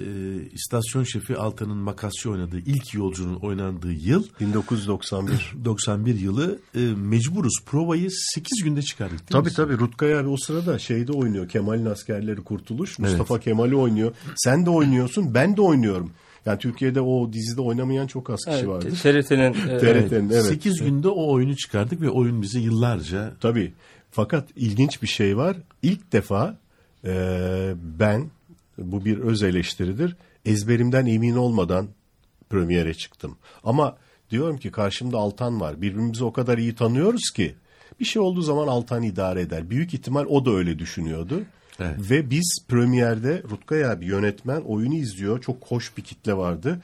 istasyon 0.53 1.05
şefi 1.05 1.37
Altan'ın 1.37 1.77
Makasya 1.77 2.33
oynadığı 2.33 2.59
ilk 2.59 2.95
yolcunun 2.95 3.35
oynandığı 3.35 3.93
yıl 3.93 4.25
1991. 4.41 5.55
91 5.65 6.15
yılı 6.21 6.59
e, 6.75 6.81
mecburuz 6.97 7.55
provayı 7.67 8.09
8 8.11 8.65
günde 8.65 8.83
çıkardık 8.83 9.19
değil 9.19 9.29
Tabii 9.31 9.49
mi? 9.49 9.55
tabii 9.55 9.79
Rutkay 9.79 10.19
abi 10.19 10.29
o 10.29 10.37
sırada 10.37 10.79
şeyde 10.79 11.13
oynuyor. 11.13 11.49
Kemal'in 11.49 11.87
askerleri 11.87 12.45
kurtuluş. 12.45 12.99
Mustafa 12.99 13.41
Kemal'i 13.41 13.77
oynuyor. 13.77 14.13
Sen 14.37 14.67
de 14.67 14.71
oynuyorsun 14.71 15.35
ben 15.35 15.57
de 15.57 15.63
oynuyorum. 15.63 16.13
Yani 16.47 16.59
Türkiye'de 16.59 17.01
o 17.01 17.33
dizide 17.33 17.61
oynamayan 17.61 18.07
çok 18.07 18.31
az 18.31 18.41
kişi 18.45 18.69
vardı. 18.69 18.91
TRT'nin 19.03 19.53
e, 19.69 19.79
TRT'nin 19.79 20.31
evet. 20.31 20.45
8 20.45 20.81
günde 20.81 21.09
o 21.09 21.33
oyunu 21.33 21.57
çıkardık 21.57 22.01
ve 22.01 22.11
oyun 22.11 22.43
bizi 22.43 22.61
yıllarca 22.61 23.33
Tabii. 23.41 23.73
Fakat 24.11 24.49
ilginç 24.57 25.03
bir 25.03 25.07
şey 25.07 25.37
var. 25.37 25.57
İlk 25.83 26.13
defa 26.13 26.57
e, 27.05 27.75
ben 27.99 28.31
bu 28.79 29.05
bir 29.05 29.19
öz 29.19 29.43
eleştiridir. 29.43 30.17
Ezberimden 30.45 31.07
emin 31.07 31.37
olmadan 31.37 31.89
premiere 32.51 32.95
çıktım. 32.95 33.37
Ama 33.65 33.97
diyorum 34.31 34.59
ki 34.59 34.71
karşımda 34.71 35.19
Altan 35.19 35.61
var. 35.61 35.83
Birbirimizi 35.83 36.25
o 36.25 36.33
kadar 36.33 36.59
iyi 36.59 36.75
tanıyoruz 36.75 37.31
ki 37.31 37.55
bir 38.01 38.05
şey 38.05 38.23
olduğu 38.23 38.43
zaman 38.43 38.69
Altan 38.69 39.03
idare 39.03 39.41
eder. 39.41 39.71
Büyük 39.71 39.95
ihtimal 39.95 40.25
o 40.29 40.45
da 40.45 40.51
öyle 40.51 40.79
düşünüyordu. 40.79 41.43
Evet. 41.81 42.11
Ve 42.11 42.31
biz 42.31 42.59
premierde 42.69 43.43
Rutkay 43.51 43.85
abi 43.85 44.07
yönetmen 44.07 44.61
oyunu 44.61 44.95
izliyor. 44.95 45.41
Çok 45.41 45.67
hoş 45.67 45.97
bir 45.97 46.03
kitle 46.03 46.37
vardı. 46.37 46.83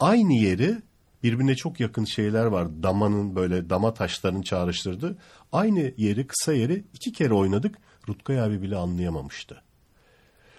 Aynı 0.00 0.32
yeri 0.32 0.76
birbirine 1.22 1.54
çok 1.54 1.80
yakın 1.80 2.04
şeyler 2.04 2.46
var. 2.46 2.82
Damanın 2.82 3.36
böyle 3.36 3.70
dama 3.70 3.94
taşlarını 3.94 4.42
çağrıştırdı. 4.42 5.18
Aynı 5.52 5.92
yeri 5.96 6.26
kısa 6.26 6.52
yeri 6.52 6.84
iki 6.94 7.12
kere 7.12 7.34
oynadık. 7.34 7.78
Rutkay 8.08 8.40
abi 8.40 8.62
bile 8.62 8.76
anlayamamıştı. 8.76 9.62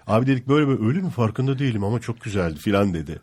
Abi 0.08 0.26
dedik 0.26 0.48
böyle 0.48 0.68
böyle 0.68 0.86
öyle 0.86 1.00
mi 1.00 1.10
farkında 1.10 1.58
değilim 1.58 1.84
ama 1.84 2.00
çok 2.00 2.20
güzeldi 2.20 2.58
filan 2.58 2.94
dedi. 2.94 3.20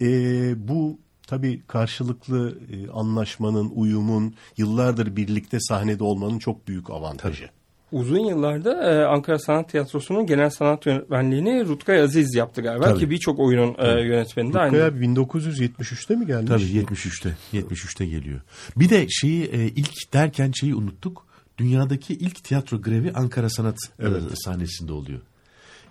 Ee, 0.00 0.68
bu 0.68 0.98
tabii 1.26 1.62
karşılıklı 1.68 2.58
e, 2.72 2.90
anlaşmanın, 2.90 3.72
uyumun, 3.74 4.34
yıllardır 4.56 5.16
birlikte 5.16 5.60
sahnede 5.60 6.04
olmanın 6.04 6.38
çok 6.38 6.68
büyük 6.68 6.90
avantajı. 6.90 7.48
Uzun 7.92 8.18
yıllarda 8.18 8.92
e, 8.92 9.04
Ankara 9.04 9.38
Sanat 9.38 9.68
Tiyatrosu'nun 9.68 10.26
genel 10.26 10.50
sanat 10.50 10.86
yönetmenliğini 10.86 11.66
Rutkay 11.66 12.00
Aziz 12.02 12.34
yaptı 12.34 12.62
galiba 12.62 12.84
Tabii. 12.84 12.98
ki 12.98 13.10
birçok 13.10 13.38
oyunun 13.38 13.74
e, 13.78 13.88
yönetmeni 13.88 14.52
de 14.52 14.64
Rutkay 14.64 14.82
aynı. 14.82 14.96
abi 14.96 15.04
1973'te 15.04 16.16
mi 16.16 16.26
gelmiş? 16.26 16.48
Tabii 16.48 16.62
73'te. 16.62 17.36
73'te 17.52 18.06
geliyor. 18.06 18.40
Bir 18.76 18.88
de 18.88 19.06
şeyi 19.08 19.44
e, 19.44 19.66
ilk 19.66 20.12
derken 20.12 20.52
şeyi 20.60 20.74
unuttuk. 20.74 21.26
Dünyadaki 21.58 22.14
ilk 22.14 22.44
tiyatro 22.44 22.82
grevi 22.82 23.12
Ankara 23.12 23.50
Sanat 23.50 23.76
e, 23.98 24.06
sahnesinde 24.34 24.92
oluyor. 24.92 25.20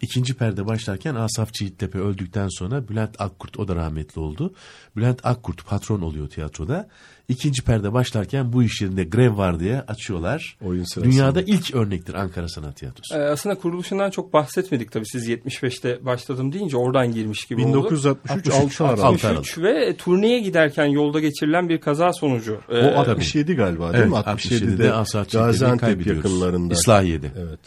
İkinci 0.02 0.34
perde 0.34 0.66
başlarken 0.66 1.16
Asaf 1.16 1.54
Çiğittepe 1.54 2.00
öldükten 2.00 2.48
sonra 2.50 2.88
Bülent 2.88 3.22
Akkurt 3.22 3.60
o 3.60 3.68
da 3.68 3.76
rahmetli 3.76 4.22
oldu. 4.22 4.54
Bülent 4.96 5.26
Akkurt 5.26 5.66
patron 5.66 6.02
oluyor 6.02 6.30
tiyatroda. 6.30 6.88
İkinci 7.28 7.62
perde 7.62 7.94
başlarken 7.94 8.54
bu 8.54 8.64
iş 8.64 8.82
yerinde 8.82 9.04
grev 9.04 9.38
var 9.38 9.60
diye 9.60 9.82
açıyorlar. 9.82 10.58
Oyun 10.62 10.84
sırasında. 10.84 11.12
Dünyada 11.14 11.42
ilk 11.42 11.76
örnektir 11.76 12.14
Ankara 12.14 12.48
Sanat 12.48 12.76
Tiyatrosu. 12.78 13.16
E, 13.16 13.18
aslında 13.18 13.56
kuruluşundan 13.56 14.10
çok 14.10 14.34
bahsetmedik 14.34 14.92
tabii 14.92 15.06
siz 15.06 15.30
75'te 15.30 16.06
başladım 16.06 16.52
deyince 16.54 16.78
oradan 16.78 17.12
girmiş 17.14 17.46
gibi 17.46 17.66
oldu. 17.66 17.78
1963 17.78 18.54
63, 18.54 18.82
6 18.82 18.86
Aralık. 19.04 19.04
altı 19.26 19.28
63 19.38 19.58
ve 19.58 19.96
turneye 19.96 20.40
giderken 20.40 20.86
yolda 20.86 21.20
geçirilen 21.20 21.70
bir 21.70 21.82
kaza 21.82 22.14
sonucu. 22.14 22.60
e, 22.70 22.78
O 22.86 23.00
67 23.00 23.54
galiba 23.56 23.94
değil 23.94 24.04
Evet, 24.04 24.12
mi? 24.12 24.16
67'de 24.18 24.66
67'de 24.84 24.94
Asaf 24.94 25.32
Gaziantep 25.32 26.08
yakınlarında. 26.08 26.74
İslahiye'de. 26.74 27.32
Evet. 27.40 27.60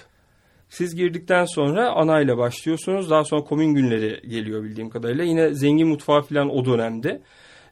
Siz 0.73 0.95
girdikten 0.95 1.45
sonra 1.45 1.93
ana 1.93 2.21
ile 2.21 2.37
başlıyorsunuz. 2.37 3.11
Daha 3.11 3.25
sonra 3.25 3.45
komün 3.45 3.75
günleri 3.75 4.29
geliyor 4.29 4.64
bildiğim 4.64 4.91
kadarıyla. 4.91 5.25
Yine 5.25 5.55
zengin 5.55 5.88
mutfağı 5.88 6.23
falan 6.23 6.50
o 6.50 6.64
dönemde. 6.64 7.23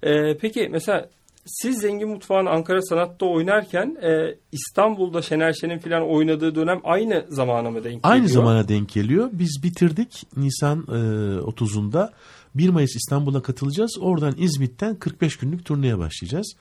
Ee, 0.02 0.37
peki 0.40 0.69
mesela 0.73 1.09
siz 1.47 1.80
zengin 1.80 2.09
mutfağın 2.09 2.47
Ankara 2.47 2.83
Sanat'ta 2.83 3.26
oynarken 3.26 3.97
e, 4.02 4.35
İstanbul'da 4.52 5.23
Şener 5.23 5.52
Şen'in 5.52 5.78
falan 5.78 6.11
oynadığı 6.11 6.54
dönem 6.54 6.80
aynı 6.85 7.25
zamana 7.28 7.71
mı 7.71 7.76
denk 7.76 7.85
geliyor? 7.85 8.00
Aynı 8.02 8.28
zamana 8.28 8.69
denk 8.69 8.88
geliyor. 8.88 9.30
Biz 9.33 9.61
bitirdik 9.62 10.26
Nisan 10.37 10.78
e, 10.88 10.92
30'unda. 11.40 12.11
1 12.54 12.69
Mayıs 12.69 12.97
İstanbul'a 12.97 13.42
katılacağız. 13.42 13.99
Oradan 14.00 14.35
İzmit'ten 14.38 14.97
45 14.97 15.37
günlük 15.37 15.65
turneye 15.65 15.99
başlayacağız. 15.99 16.52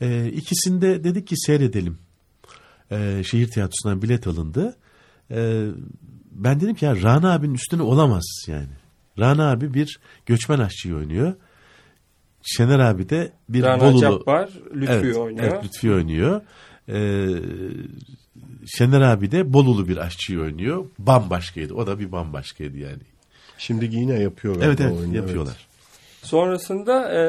E, 0.00 0.28
ikisinde 0.28 1.04
dedik 1.04 1.26
ki 1.26 1.34
seyredelim. 1.36 1.98
E, 2.90 3.22
şehir 3.30 3.48
tiyatrosundan 3.48 4.02
bilet 4.02 4.26
alındı. 4.26 4.76
E, 5.30 5.66
ben 6.30 6.60
dedim 6.60 6.74
ki 6.74 6.84
ya 6.84 7.02
Rana 7.02 7.32
abinin 7.34 7.54
üstüne 7.54 7.82
olamaz 7.82 8.44
yani. 8.46 8.80
Rana 9.18 9.50
abi 9.50 9.74
bir 9.74 10.00
göçmen 10.26 10.58
aşçıyı 10.58 10.96
oynuyor. 10.96 11.34
Şener 12.42 12.78
abi 12.78 13.08
de 13.08 13.32
bir 13.48 13.62
Rana 13.62 13.80
Bolulu. 13.80 14.00
Cabbar, 14.00 14.50
Lütfü 14.74 14.92
evet, 14.92 15.16
oynuyor. 15.16 15.44
Evet, 15.52 15.64
Lütfi 15.64 15.92
oynuyor. 15.92 16.40
Ee, 16.88 17.28
Şener 18.66 19.00
abi 19.00 19.30
de 19.30 19.52
Bolulu 19.52 19.88
bir 19.88 19.96
aşçıyı 19.96 20.40
oynuyor. 20.40 20.86
Bambaşkaydı. 20.98 21.74
O 21.74 21.86
da 21.86 21.98
bir 21.98 22.12
bambaşkaydı 22.12 22.78
yani. 22.78 23.02
Şimdi 23.58 23.84
yine 23.84 24.20
yapıyor 24.20 24.54
galiba 24.54 24.68
Evet 24.68 24.80
evet 24.80 25.00
oyunu, 25.00 25.16
yapıyorlar. 25.16 25.66
Sonrasında 26.22 27.12
e, 27.12 27.22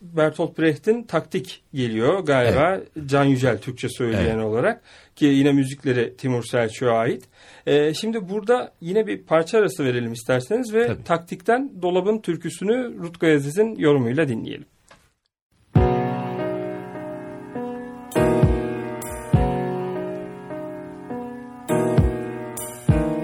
Bertolt 0.00 0.58
Brecht'in 0.58 1.02
Taktik 1.02 1.62
geliyor 1.74 2.18
galiba. 2.20 2.80
Can 3.06 3.24
Yücel 3.24 3.58
Türkçe 3.58 3.88
söyleyen 3.88 4.34
Evet. 4.36 4.44
olarak. 4.44 4.82
Ki 5.16 5.24
yine 5.26 5.52
müzikleri 5.52 6.16
Timur 6.16 6.42
Selçuk'a 6.42 6.92
ait. 6.92 7.24
E, 7.66 7.94
şimdi 7.94 8.28
burada 8.28 8.72
yine 8.80 9.06
bir 9.06 9.22
parça 9.22 9.58
arası 9.58 9.84
verelim 9.84 10.12
isterseniz 10.12 10.74
ve 10.74 10.86
Tabii. 10.86 11.04
Taktik'ten 11.04 11.72
Dolabın 11.82 12.18
türküsünü 12.18 12.98
Rutkay 12.98 13.34
Aziz'in 13.34 13.74
yorumuyla 13.74 14.28
dinleyelim. 14.28 14.66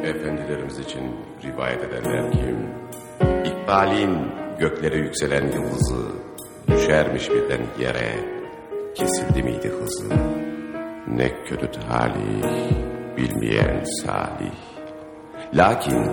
Efendilerimiz 0.04 0.78
için 0.78 1.02
rivayet 1.44 1.84
ederler 1.84 2.32
ki 2.32 2.56
İkbalin 3.44 4.18
göklere 4.58 4.96
yükselen 4.98 5.52
yıldızı 5.52 6.25
Düşermiş 6.68 7.30
birden 7.30 7.60
yere. 7.80 8.36
Kesildi 8.94 9.42
miydi 9.42 9.68
hızı? 9.68 10.08
Ne 11.08 11.44
kötü 11.44 11.70
talih. 11.70 12.42
Bilmeyen 13.16 13.84
salih. 13.84 14.52
Lakin 15.54 16.10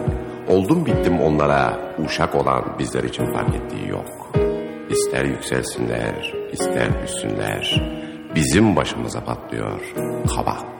oldum 0.47 0.85
bittim 0.85 1.21
onlara. 1.21 1.79
Uşak 2.05 2.35
olan 2.35 2.75
bizler 2.79 3.03
için 3.03 3.33
fark 3.33 3.55
ettiği 3.55 3.89
yok. 3.89 4.31
İster 4.89 5.25
yükselsinler 5.25 6.33
ister 6.51 7.03
düşsünler. 7.03 7.81
Bizim 8.35 8.75
başımıza 8.75 9.23
patlıyor 9.23 9.81
kabak 10.35 10.73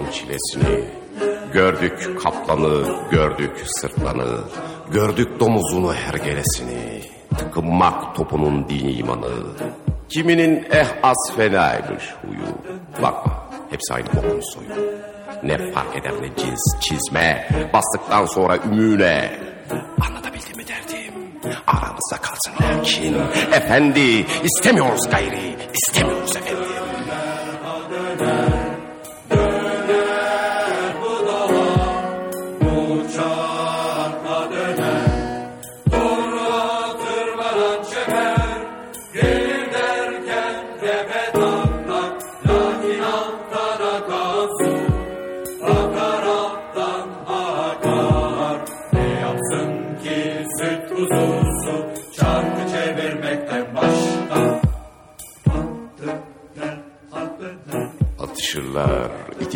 onların 0.00 0.12
çilesini. 0.12 0.84
Gördük 1.52 2.22
kaplanı, 2.22 2.86
gördük 3.10 3.62
sırtlanı. 3.66 4.40
Gördük 4.90 5.40
domuzunu 5.40 5.94
hergelesini. 5.94 7.00
Tıkınmak 7.38 8.16
topunun 8.16 8.68
dini 8.68 8.92
imanı. 8.92 9.30
Kiminin 10.08 10.66
eh 10.70 10.86
az 11.02 11.32
fenaymış 11.36 12.04
huyu. 12.26 12.46
Bakma 13.02 13.50
hepsi 13.70 13.94
aynı 13.94 14.06
bokun 14.06 14.40
soyu. 14.40 14.68
Ne 15.42 15.72
fark 15.72 15.96
eder 15.96 16.12
ne 16.22 16.36
cins 16.36 16.80
çizme. 16.80 17.48
Bastıktan 17.72 18.26
sonra 18.26 18.56
ümüne. 18.56 19.38
Anlatabildim 20.00 20.56
mi 20.56 20.64
derdim? 20.68 21.14
Aramızda 21.66 22.16
kalsın 22.22 22.52
lakin. 22.62 23.14
Efendi 23.52 24.26
istemiyoruz 24.44 25.10
gayri. 25.10 25.56
istemiyoruz 25.74 26.36
efendim. 26.36 26.59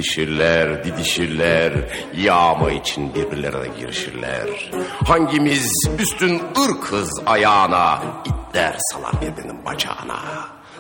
İtişirler, 0.05 0.85
didişirler, 0.85 1.73
yağma 2.14 2.71
için 2.71 3.14
birbirlerine 3.14 3.69
girişirler. 3.79 4.71
Hangimiz 5.07 5.73
üstün 5.99 6.43
ırkız 6.64 7.23
ayağına, 7.27 8.03
itler 8.25 8.77
salar 8.79 9.12
birbirinin 9.23 9.64
bacağına. 9.64 10.19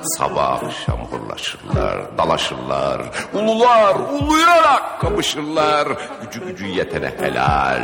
Sabah 0.02 0.62
akşam 0.62 1.00
hırlaşırlar, 1.10 2.18
dalaşırlar, 2.18 3.02
ulular, 3.34 3.96
uluyarak 3.96 5.00
kapışırlar. 5.00 5.88
Gücü 6.22 6.46
gücü 6.46 6.66
yetene 6.66 7.12
helal 7.20 7.82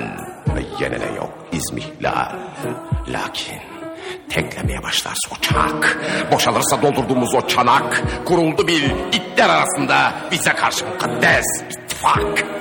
ve 0.56 0.84
yenene 0.84 1.16
yok 1.16 1.32
izmihlal. 1.52 2.32
Lakin 3.08 3.79
Teklemeye 4.30 4.82
başlarsa 4.82 5.30
o 5.32 5.40
çanak, 5.40 5.98
boşalırsa 6.32 6.82
doldurduğumuz 6.82 7.34
o 7.34 7.46
çanak, 7.46 8.02
kuruldu 8.24 8.66
bir 8.68 8.82
itler 9.12 9.48
arasında 9.48 10.12
bize 10.30 10.52
karşı 10.52 10.86
mukaddes 10.86 11.44
ittifak. 11.70 12.59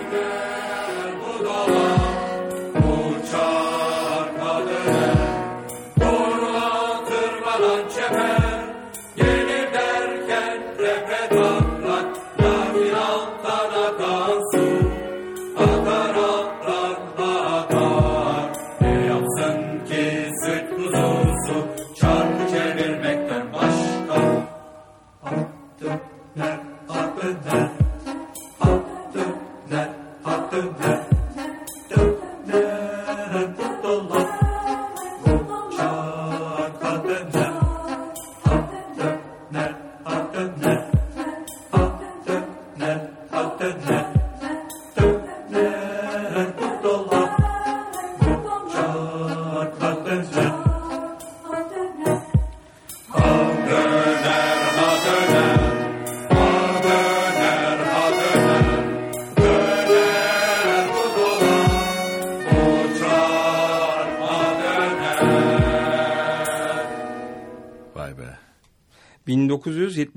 the 37.10 37.24
devil. 37.32 37.59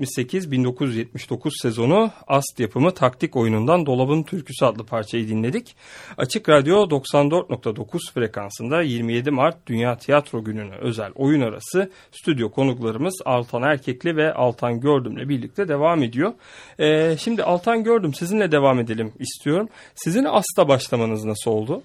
1978-1979 0.03 1.51
sezonu 1.61 2.11
Ast 2.27 2.59
yapımı 2.59 2.93
taktik 2.93 3.35
oyunundan 3.35 3.85
Dolabın 3.85 4.23
Türküsü 4.23 4.65
adlı 4.65 4.85
parçayı 4.85 5.27
dinledik. 5.27 5.75
Açık 6.17 6.49
Radyo 6.49 6.89
94.9 6.89 8.13
frekansında 8.13 8.81
27 8.81 9.31
Mart 9.31 9.67
Dünya 9.67 9.97
Tiyatro 9.97 10.43
Günü'ne 10.43 10.75
özel 10.75 11.11
oyun 11.15 11.41
arası 11.41 11.91
stüdyo 12.11 12.51
konuklarımız 12.51 13.21
Altan 13.25 13.63
Erkekli 13.63 14.15
ve 14.15 14.33
Altan 14.33 14.79
Gördüm'le 14.79 15.29
birlikte 15.29 15.67
devam 15.67 16.03
ediyor. 16.03 16.33
Ee, 16.79 17.15
şimdi 17.19 17.43
Altan 17.43 17.83
Gördüm 17.83 18.13
sizinle 18.13 18.51
devam 18.51 18.79
edelim 18.79 19.11
istiyorum. 19.19 19.69
Sizin 19.95 20.23
Ast'a 20.23 20.67
başlamanız 20.67 21.25
nasıl 21.25 21.51
oldu? 21.51 21.83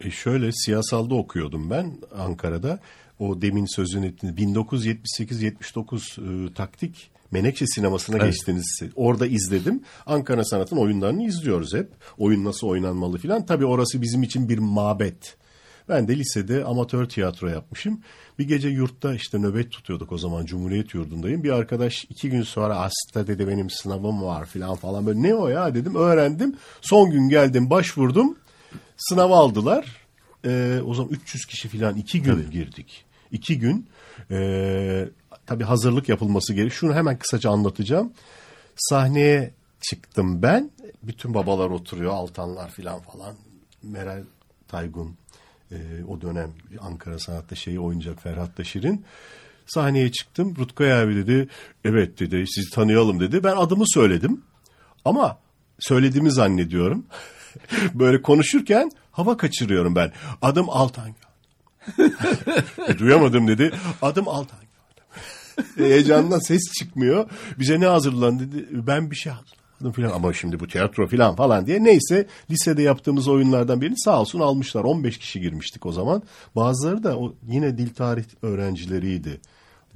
E 0.00 0.10
şöyle 0.10 0.52
siyasalda 0.52 1.14
okuyordum 1.14 1.70
ben 1.70 1.92
Ankara'da. 2.18 2.80
O 3.18 3.42
demin 3.42 3.76
sözünü 3.76 4.06
ettiğiniz 4.06 4.36
1978-79 4.36 6.48
e, 6.48 6.54
taktik 6.54 7.10
Menekşe 7.30 7.66
sinemasına 7.66 8.26
geçtiniz. 8.26 8.80
Orada 8.96 9.26
izledim. 9.26 9.82
Ankara 10.06 10.44
Sanat'ın 10.44 10.76
oyunlarını 10.76 11.22
izliyoruz 11.22 11.74
hep. 11.74 11.88
Oyun 12.18 12.44
nasıl 12.44 12.66
oynanmalı 12.66 13.18
filan. 13.18 13.46
Tabii 13.46 13.66
orası 13.66 14.02
bizim 14.02 14.22
için 14.22 14.48
bir 14.48 14.58
mabet. 14.58 15.36
Ben 15.88 16.08
de 16.08 16.18
lisede 16.18 16.64
amatör 16.64 17.08
tiyatro 17.08 17.48
yapmışım. 17.48 18.00
Bir 18.38 18.48
gece 18.48 18.68
yurtta 18.68 19.14
işte 19.14 19.38
nöbet 19.38 19.72
tutuyorduk 19.72 20.12
o 20.12 20.18
zaman 20.18 20.46
Cumhuriyet 20.46 20.94
yurdundayım. 20.94 21.44
Bir 21.44 21.50
arkadaş 21.50 22.04
iki 22.10 22.30
gün 22.30 22.42
sonra 22.42 22.78
hasta 22.78 23.26
dedi 23.26 23.48
benim 23.48 23.70
sınavım 23.70 24.22
var 24.22 24.46
filan 24.46 24.74
falan 24.74 25.06
böyle 25.06 25.22
ne 25.22 25.34
o 25.34 25.48
ya 25.48 25.74
dedim 25.74 25.94
öğrendim. 25.94 26.56
Son 26.80 27.10
gün 27.10 27.28
geldim 27.28 27.70
başvurdum. 27.70 28.36
Sınava 28.96 29.36
aldılar. 29.36 29.86
Ee, 30.44 30.80
o 30.86 30.94
zaman 30.94 31.10
300 31.12 31.46
kişi 31.46 31.68
filan 31.68 31.96
iki 31.96 32.22
gün 32.22 32.50
girdik. 32.50 33.04
İki 33.32 33.58
gün. 33.58 33.86
Ee, 34.30 35.08
tabii 35.50 35.64
hazırlık 35.64 36.08
yapılması 36.08 36.54
gerek. 36.54 36.72
Şunu 36.72 36.94
hemen 36.94 37.18
kısaca 37.18 37.50
anlatacağım. 37.50 38.12
Sahneye 38.76 39.54
çıktım 39.80 40.42
ben. 40.42 40.70
Bütün 41.02 41.34
babalar 41.34 41.70
oturuyor. 41.70 42.12
Altanlar 42.12 42.70
filan 42.70 43.00
falan. 43.00 43.34
Meral 43.82 44.22
Taygun 44.68 45.16
e, 45.70 45.76
o 46.08 46.20
dönem 46.20 46.52
Ankara 46.80 47.18
Sanat'ta 47.18 47.54
şeyi 47.54 47.80
oynayacak 47.80 48.22
Ferhat 48.22 48.58
da 48.58 48.64
Şirin. 48.64 49.04
Sahneye 49.66 50.12
çıktım. 50.12 50.54
Rutkay 50.58 50.92
abi 50.92 51.16
dedi. 51.16 51.48
Evet 51.84 52.20
dedi 52.20 52.44
sizi 52.48 52.70
tanıyalım 52.70 53.20
dedi. 53.20 53.44
Ben 53.44 53.56
adımı 53.56 53.84
söyledim. 53.86 54.44
Ama 55.04 55.38
söylediğimi 55.78 56.32
zannediyorum. 56.32 57.06
Böyle 57.94 58.22
konuşurken 58.22 58.90
hava 59.12 59.36
kaçırıyorum 59.36 59.94
ben. 59.96 60.12
Adım 60.42 60.70
Altan. 60.70 61.14
e, 62.88 62.98
duyamadım 62.98 63.48
dedi. 63.48 63.72
Adım 64.02 64.28
Altan. 64.28 64.69
E, 65.78 65.84
Heyecandan 65.84 66.38
ses 66.38 66.62
çıkmıyor. 66.78 67.30
Bize 67.58 67.80
ne 67.80 67.86
hazırlan 67.86 68.38
dedi. 68.38 68.66
Ben 68.86 69.10
bir 69.10 69.16
şey 69.16 69.32
hazırladım 69.32 69.92
filan. 69.92 70.10
Ama 70.10 70.32
şimdi 70.32 70.60
bu 70.60 70.66
tiyatro 70.68 71.06
filan 71.06 71.36
falan 71.36 71.66
diye. 71.66 71.84
Neyse 71.84 72.26
lisede 72.50 72.82
yaptığımız 72.82 73.28
oyunlardan 73.28 73.80
birini 73.80 73.98
sağ 73.98 74.20
olsun 74.20 74.40
almışlar. 74.40 74.84
15 74.84 75.18
kişi 75.18 75.40
girmiştik 75.40 75.86
o 75.86 75.92
zaman. 75.92 76.22
Bazıları 76.56 77.02
da 77.04 77.18
o 77.18 77.34
yine 77.48 77.78
dil 77.78 77.88
tarih 77.94 78.24
öğrencileriydi. 78.42 79.40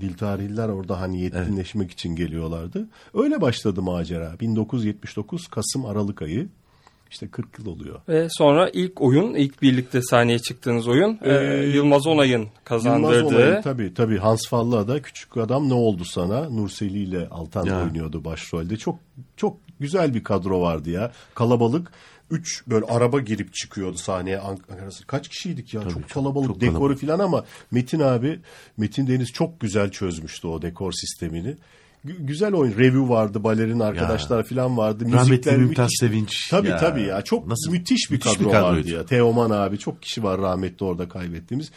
Dil 0.01 0.15
tarihliler 0.15 0.69
orada 0.69 1.01
hani 1.01 1.21
yetkinleşmek 1.21 1.91
için 1.91 2.17
geliyorlardı. 2.17 2.89
Öyle 3.15 3.41
başladı 3.41 3.83
macera. 3.83 4.41
1979 4.41 5.49
Kasım 5.49 5.87
Aralık 5.87 6.23
ayı. 6.23 6.49
İşte 7.15 7.29
40 7.29 7.59
yıl 7.59 7.67
oluyor. 7.67 8.01
Ve 8.09 8.29
sonra 8.31 8.71
ilk 8.73 9.01
oyun, 9.01 9.35
ilk 9.35 9.63
birlikte 9.63 10.03
sahneye 10.03 10.39
çıktığınız 10.39 10.89
oyun 10.89 11.19
e, 11.23 11.33
Yılmaz 11.75 12.07
Onay'ın 12.07 12.39
Yılmaz 12.39 12.51
kazandırdığı. 12.65 13.27
Onay'ın 13.27 13.63
tabii 13.63 13.95
tabii 13.95 14.19
Hans 14.19 14.49
Falla'da 14.49 15.03
küçük 15.03 15.37
adam 15.37 15.69
ne 15.69 15.75
oldu 15.75 16.05
sana? 16.05 16.51
Nurseli 16.51 16.99
ile 16.99 17.29
Altan 17.29 17.65
Ya. 17.67 17.83
oynuyordu 17.83 18.25
başrolde. 18.25 18.77
Çok 18.77 18.99
çok 19.37 19.57
güzel 19.81 20.15
bir 20.15 20.25
kadro 20.25 20.61
vardı 20.61 20.91
ya. 20.91 21.13
Kalabalık. 21.35 21.93
Üç 22.31 22.63
böyle 22.67 22.87
araba 22.87 23.21
girip 23.21 23.55
çıkıyordu 23.55 23.97
sahneye. 23.97 24.41
Kaç 25.07 25.29
kişiydik 25.29 25.75
ya? 25.75 25.83
çok 25.83 25.93
çok- 25.93 26.11
kalabalık. 26.11 26.47
çok 26.47 26.61
Dekoru 26.61 26.75
kalabalık. 26.75 26.99
filan 26.99 27.19
ama 27.19 27.45
Metin 27.71 28.01
abi, 28.01 28.41
Metin 28.77 29.07
Deniz 29.07 29.33
çok 29.33 29.61
güzel 29.61 29.91
çözmüştü 29.91 30.47
o 30.47 30.63
dekor 30.63 30.93
sistemini. 30.93 31.57
Gü- 32.05 32.27
güzel 32.27 32.55
oyun. 32.55 32.73
Review 32.73 33.09
vardı, 33.09 33.45
balerin 33.45 33.81
arkadaşlar 33.81 34.45
filan 34.45 34.77
vardı. 34.77 35.05
Rahmetli 35.13 35.53
Mümtaz 35.53 35.85
müthiş. 35.85 35.99
Sevinç. 36.01 36.49
Tabii 36.51 36.69
Ya, 36.69 36.77
tabii 36.77 37.03
ya. 37.03 37.23
Çok 37.23 37.47
nasıl- 37.47 37.71
müthiş 37.73 38.11
bir 38.11 38.15
müthiş 38.17 38.33
kadro, 38.33 38.45
bir 38.47 38.53
kadroydu. 38.53 38.77
vardı 38.79 38.91
ya. 38.91 39.07
Teoman 39.07 39.51
abi 39.51 39.79
çok 39.79 40.03
kişi 40.03 40.23
var 40.23 40.41
rahmetli 40.41 40.85
orada 40.85 41.09
kaybettiğimiz. 41.09 41.71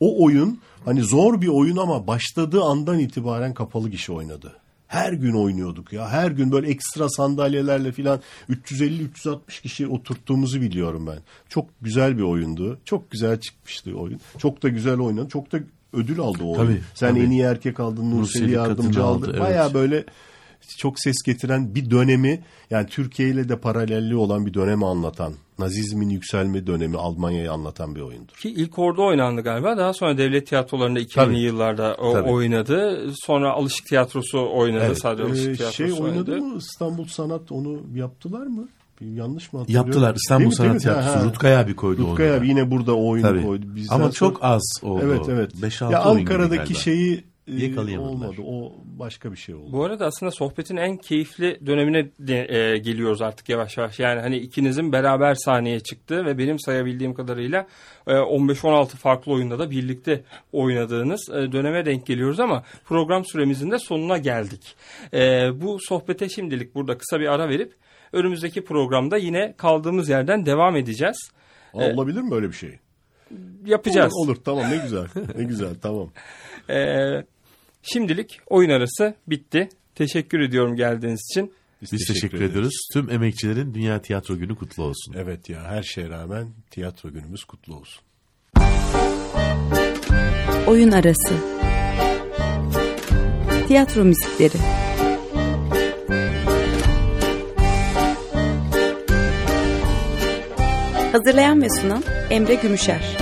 O 0.00 0.24
oyun 0.24 0.60
hani 0.84 1.02
zor 1.02 1.40
bir 1.40 1.48
oyun 1.48 1.76
ama 1.76 2.06
başladığı 2.06 2.62
andan 2.62 2.98
itibaren 2.98 3.54
kapalı 3.54 3.88
gişe 3.88 4.12
oynadı. 4.12 4.52
Her 4.86 5.12
gün 5.12 5.32
oynuyorduk 5.32 5.92
ya. 5.92 6.08
Her 6.08 6.30
gün 6.30 6.52
böyle 6.52 6.68
ekstra 6.68 7.08
sandalyelerle 7.08 7.92
filan 7.92 8.20
350-360 8.48 9.60
kişi 9.62 9.86
oturttuğumuzu 9.86 10.60
biliyorum 10.60 11.06
ben. 11.06 11.18
Çok 11.48 11.66
güzel 11.82 12.18
bir 12.18 12.22
oyundu. 12.22 12.78
Çok 12.84 13.10
güzel 13.10 13.40
çıkmıştı 13.40 13.94
oyun. 13.94 14.20
Çok 14.38 14.62
da 14.62 14.68
güzel 14.68 14.98
oynadı. 14.98 15.28
Çok 15.28 15.52
da 15.52 15.58
ödül 15.92 16.20
aldı 16.20 16.38
o 16.44 16.46
oyun. 16.50 16.54
Tabii, 16.66 16.80
Sen 16.94 17.10
tabii. 17.10 17.20
en 17.20 17.30
iyi 17.30 17.42
erkek 17.42 17.80
aldın, 17.80 18.10
Nurseli 18.10 18.50
yardımcı 18.52 19.02
aldı. 19.04 19.24
aldı, 19.26 19.30
evet. 19.30 19.40
Baya 19.40 19.74
böyle 19.74 20.04
çok 20.78 21.00
ses 21.00 21.16
getiren 21.26 21.74
bir 21.74 21.90
dönemi 21.90 22.40
yani 22.70 22.86
Türkiye 22.86 23.28
ile 23.28 23.48
de 23.48 23.56
paralelli 23.60 24.16
olan 24.16 24.46
bir 24.46 24.54
dönemi 24.54 24.86
anlatan 24.86 25.32
Nazizmin 25.58 26.08
yükselme 26.08 26.66
dönemi 26.66 26.96
Almanya'yı 26.96 27.52
anlatan 27.52 27.94
bir 27.94 28.00
oyundur. 28.00 28.34
Ki 28.34 28.50
ilk 28.50 28.78
orada 28.78 29.02
oynandı 29.02 29.40
galiba. 29.40 29.76
Daha 29.76 29.92
sonra 29.92 30.18
devlet 30.18 30.46
tiyatrolarında 30.46 31.00
2000'li 31.00 31.08
Tabii. 31.14 31.38
yıllarda 31.40 31.94
o 31.94 32.12
Tabii. 32.12 32.28
oynadı. 32.30 33.06
Sonra 33.26 33.52
Alışık 33.52 33.86
Tiyatrosu 33.86 34.48
oynadı. 34.54 34.94
Sadece 34.96 35.22
Alışık 35.28 35.48
Ee, 35.50 35.54
Tiyatrosu 35.56 35.76
şey 35.76 35.92
oynadı 35.92 36.32
oynadı. 36.32 36.40
mı 36.46 36.58
İstanbul 36.58 37.04
Sanat 37.04 37.52
onu 37.52 37.80
yaptılar 37.94 38.46
mı? 38.46 38.68
Yanlış 39.00 39.52
mı 39.52 39.58
hatırlıyorum? 39.58 39.88
Yaptılar 39.88 40.14
İstanbul 40.14 40.40
Değil 40.58 40.70
mi, 40.70 40.80
Sanat? 40.80 41.02
Tiyatrosu. 41.02 41.26
Rutkay 41.28 41.56
abi 41.56 41.76
koydu 41.76 42.02
Rutkay 42.02 42.30
onu. 42.30 42.36
abi 42.36 42.48
yine 42.48 42.70
burada 42.70 42.96
o 42.96 43.08
oyunu 43.08 43.26
Tabii. 43.26 43.42
koydu. 43.42 43.66
Bizden 43.76 43.94
Ama 43.94 44.04
sonra- 44.04 44.12
çok 44.12 44.44
az 44.44 44.62
oldu. 44.82 45.00
Evet 45.04 45.20
evet. 45.28 45.52
5-6 45.62 45.92
ya 45.92 46.00
Ankara'daki 46.00 46.74
şeyi 46.74 47.24
e, 47.48 47.64
Yakalayamadılar. 47.64 48.10
olmadı. 48.28 48.40
O 48.46 48.72
başka 48.84 49.32
bir 49.32 49.36
şey 49.36 49.54
oldu. 49.54 49.72
Bu 49.72 49.84
arada 49.84 50.06
aslında 50.06 50.32
sohbetin 50.32 50.76
en 50.76 50.96
keyifli 50.96 51.60
dönemine 51.66 52.08
de, 52.18 52.46
e, 52.54 52.78
geliyoruz 52.78 53.22
artık 53.22 53.48
yavaş 53.48 53.76
yavaş. 53.76 53.98
Yani 53.98 54.20
hani 54.20 54.36
ikinizin 54.38 54.92
beraber 54.92 55.34
sahneye 55.34 55.80
çıktığı 55.80 56.24
ve 56.26 56.38
benim 56.38 56.58
sayabildiğim 56.58 57.14
kadarıyla 57.14 57.66
e, 58.06 58.12
15-16 58.12 58.86
farklı 58.96 59.32
oyunda 59.32 59.58
da 59.58 59.70
birlikte 59.70 60.24
oynadığınız 60.52 61.28
e, 61.28 61.52
döneme 61.52 61.86
denk 61.86 62.06
geliyoruz 62.06 62.40
ama 62.40 62.62
program 62.84 63.24
süremizin 63.24 63.70
de 63.70 63.78
sonuna 63.78 64.18
geldik. 64.18 64.74
E, 65.14 65.48
bu 65.60 65.78
sohbete 65.88 66.28
şimdilik 66.28 66.74
burada 66.74 66.98
kısa 66.98 67.20
bir 67.20 67.26
ara 67.26 67.48
verip 67.48 67.72
önümüzdeki 68.12 68.64
programda 68.64 69.16
yine 69.16 69.54
kaldığımız 69.56 70.08
yerden 70.08 70.46
devam 70.46 70.76
edeceğiz. 70.76 71.30
Aa, 71.74 71.78
olabilir 71.78 72.20
mi 72.20 72.30
böyle 72.30 72.48
bir 72.48 72.56
şey? 72.56 72.78
Yapacağız. 73.64 74.12
Olur, 74.16 74.28
olur 74.28 74.44
tamam 74.44 74.70
ne 74.70 74.76
güzel. 74.76 75.06
ne 75.36 75.44
güzel 75.44 75.74
tamam. 75.82 76.10
E, 76.70 76.76
şimdilik 77.82 78.40
oyun 78.46 78.70
arası 78.70 79.14
bitti. 79.26 79.68
Teşekkür 79.94 80.40
ediyorum 80.40 80.76
geldiğiniz 80.76 81.28
için. 81.32 81.52
Biz 81.82 82.06
teşekkür, 82.06 82.40
ediyoruz. 82.40 82.74
Tüm 82.92 83.10
emekçilerin 83.10 83.74
Dünya 83.74 84.02
Tiyatro 84.02 84.36
Günü 84.36 84.54
kutlu 84.54 84.82
olsun. 84.82 85.14
Evet 85.16 85.48
ya 85.48 85.64
her 85.64 85.82
şeye 85.82 86.08
rağmen 86.08 86.48
tiyatro 86.70 87.10
günümüz 87.12 87.44
kutlu 87.44 87.76
olsun. 87.76 88.02
Oyun 90.66 90.90
arası. 90.90 91.34
Tiyatro 93.68 94.04
müzikleri. 94.04 94.79
Hazırlayan 101.12 101.62
ve 101.62 101.70
sunan 101.70 102.04
Emre 102.30 102.54
Gümüşer. 102.54 103.16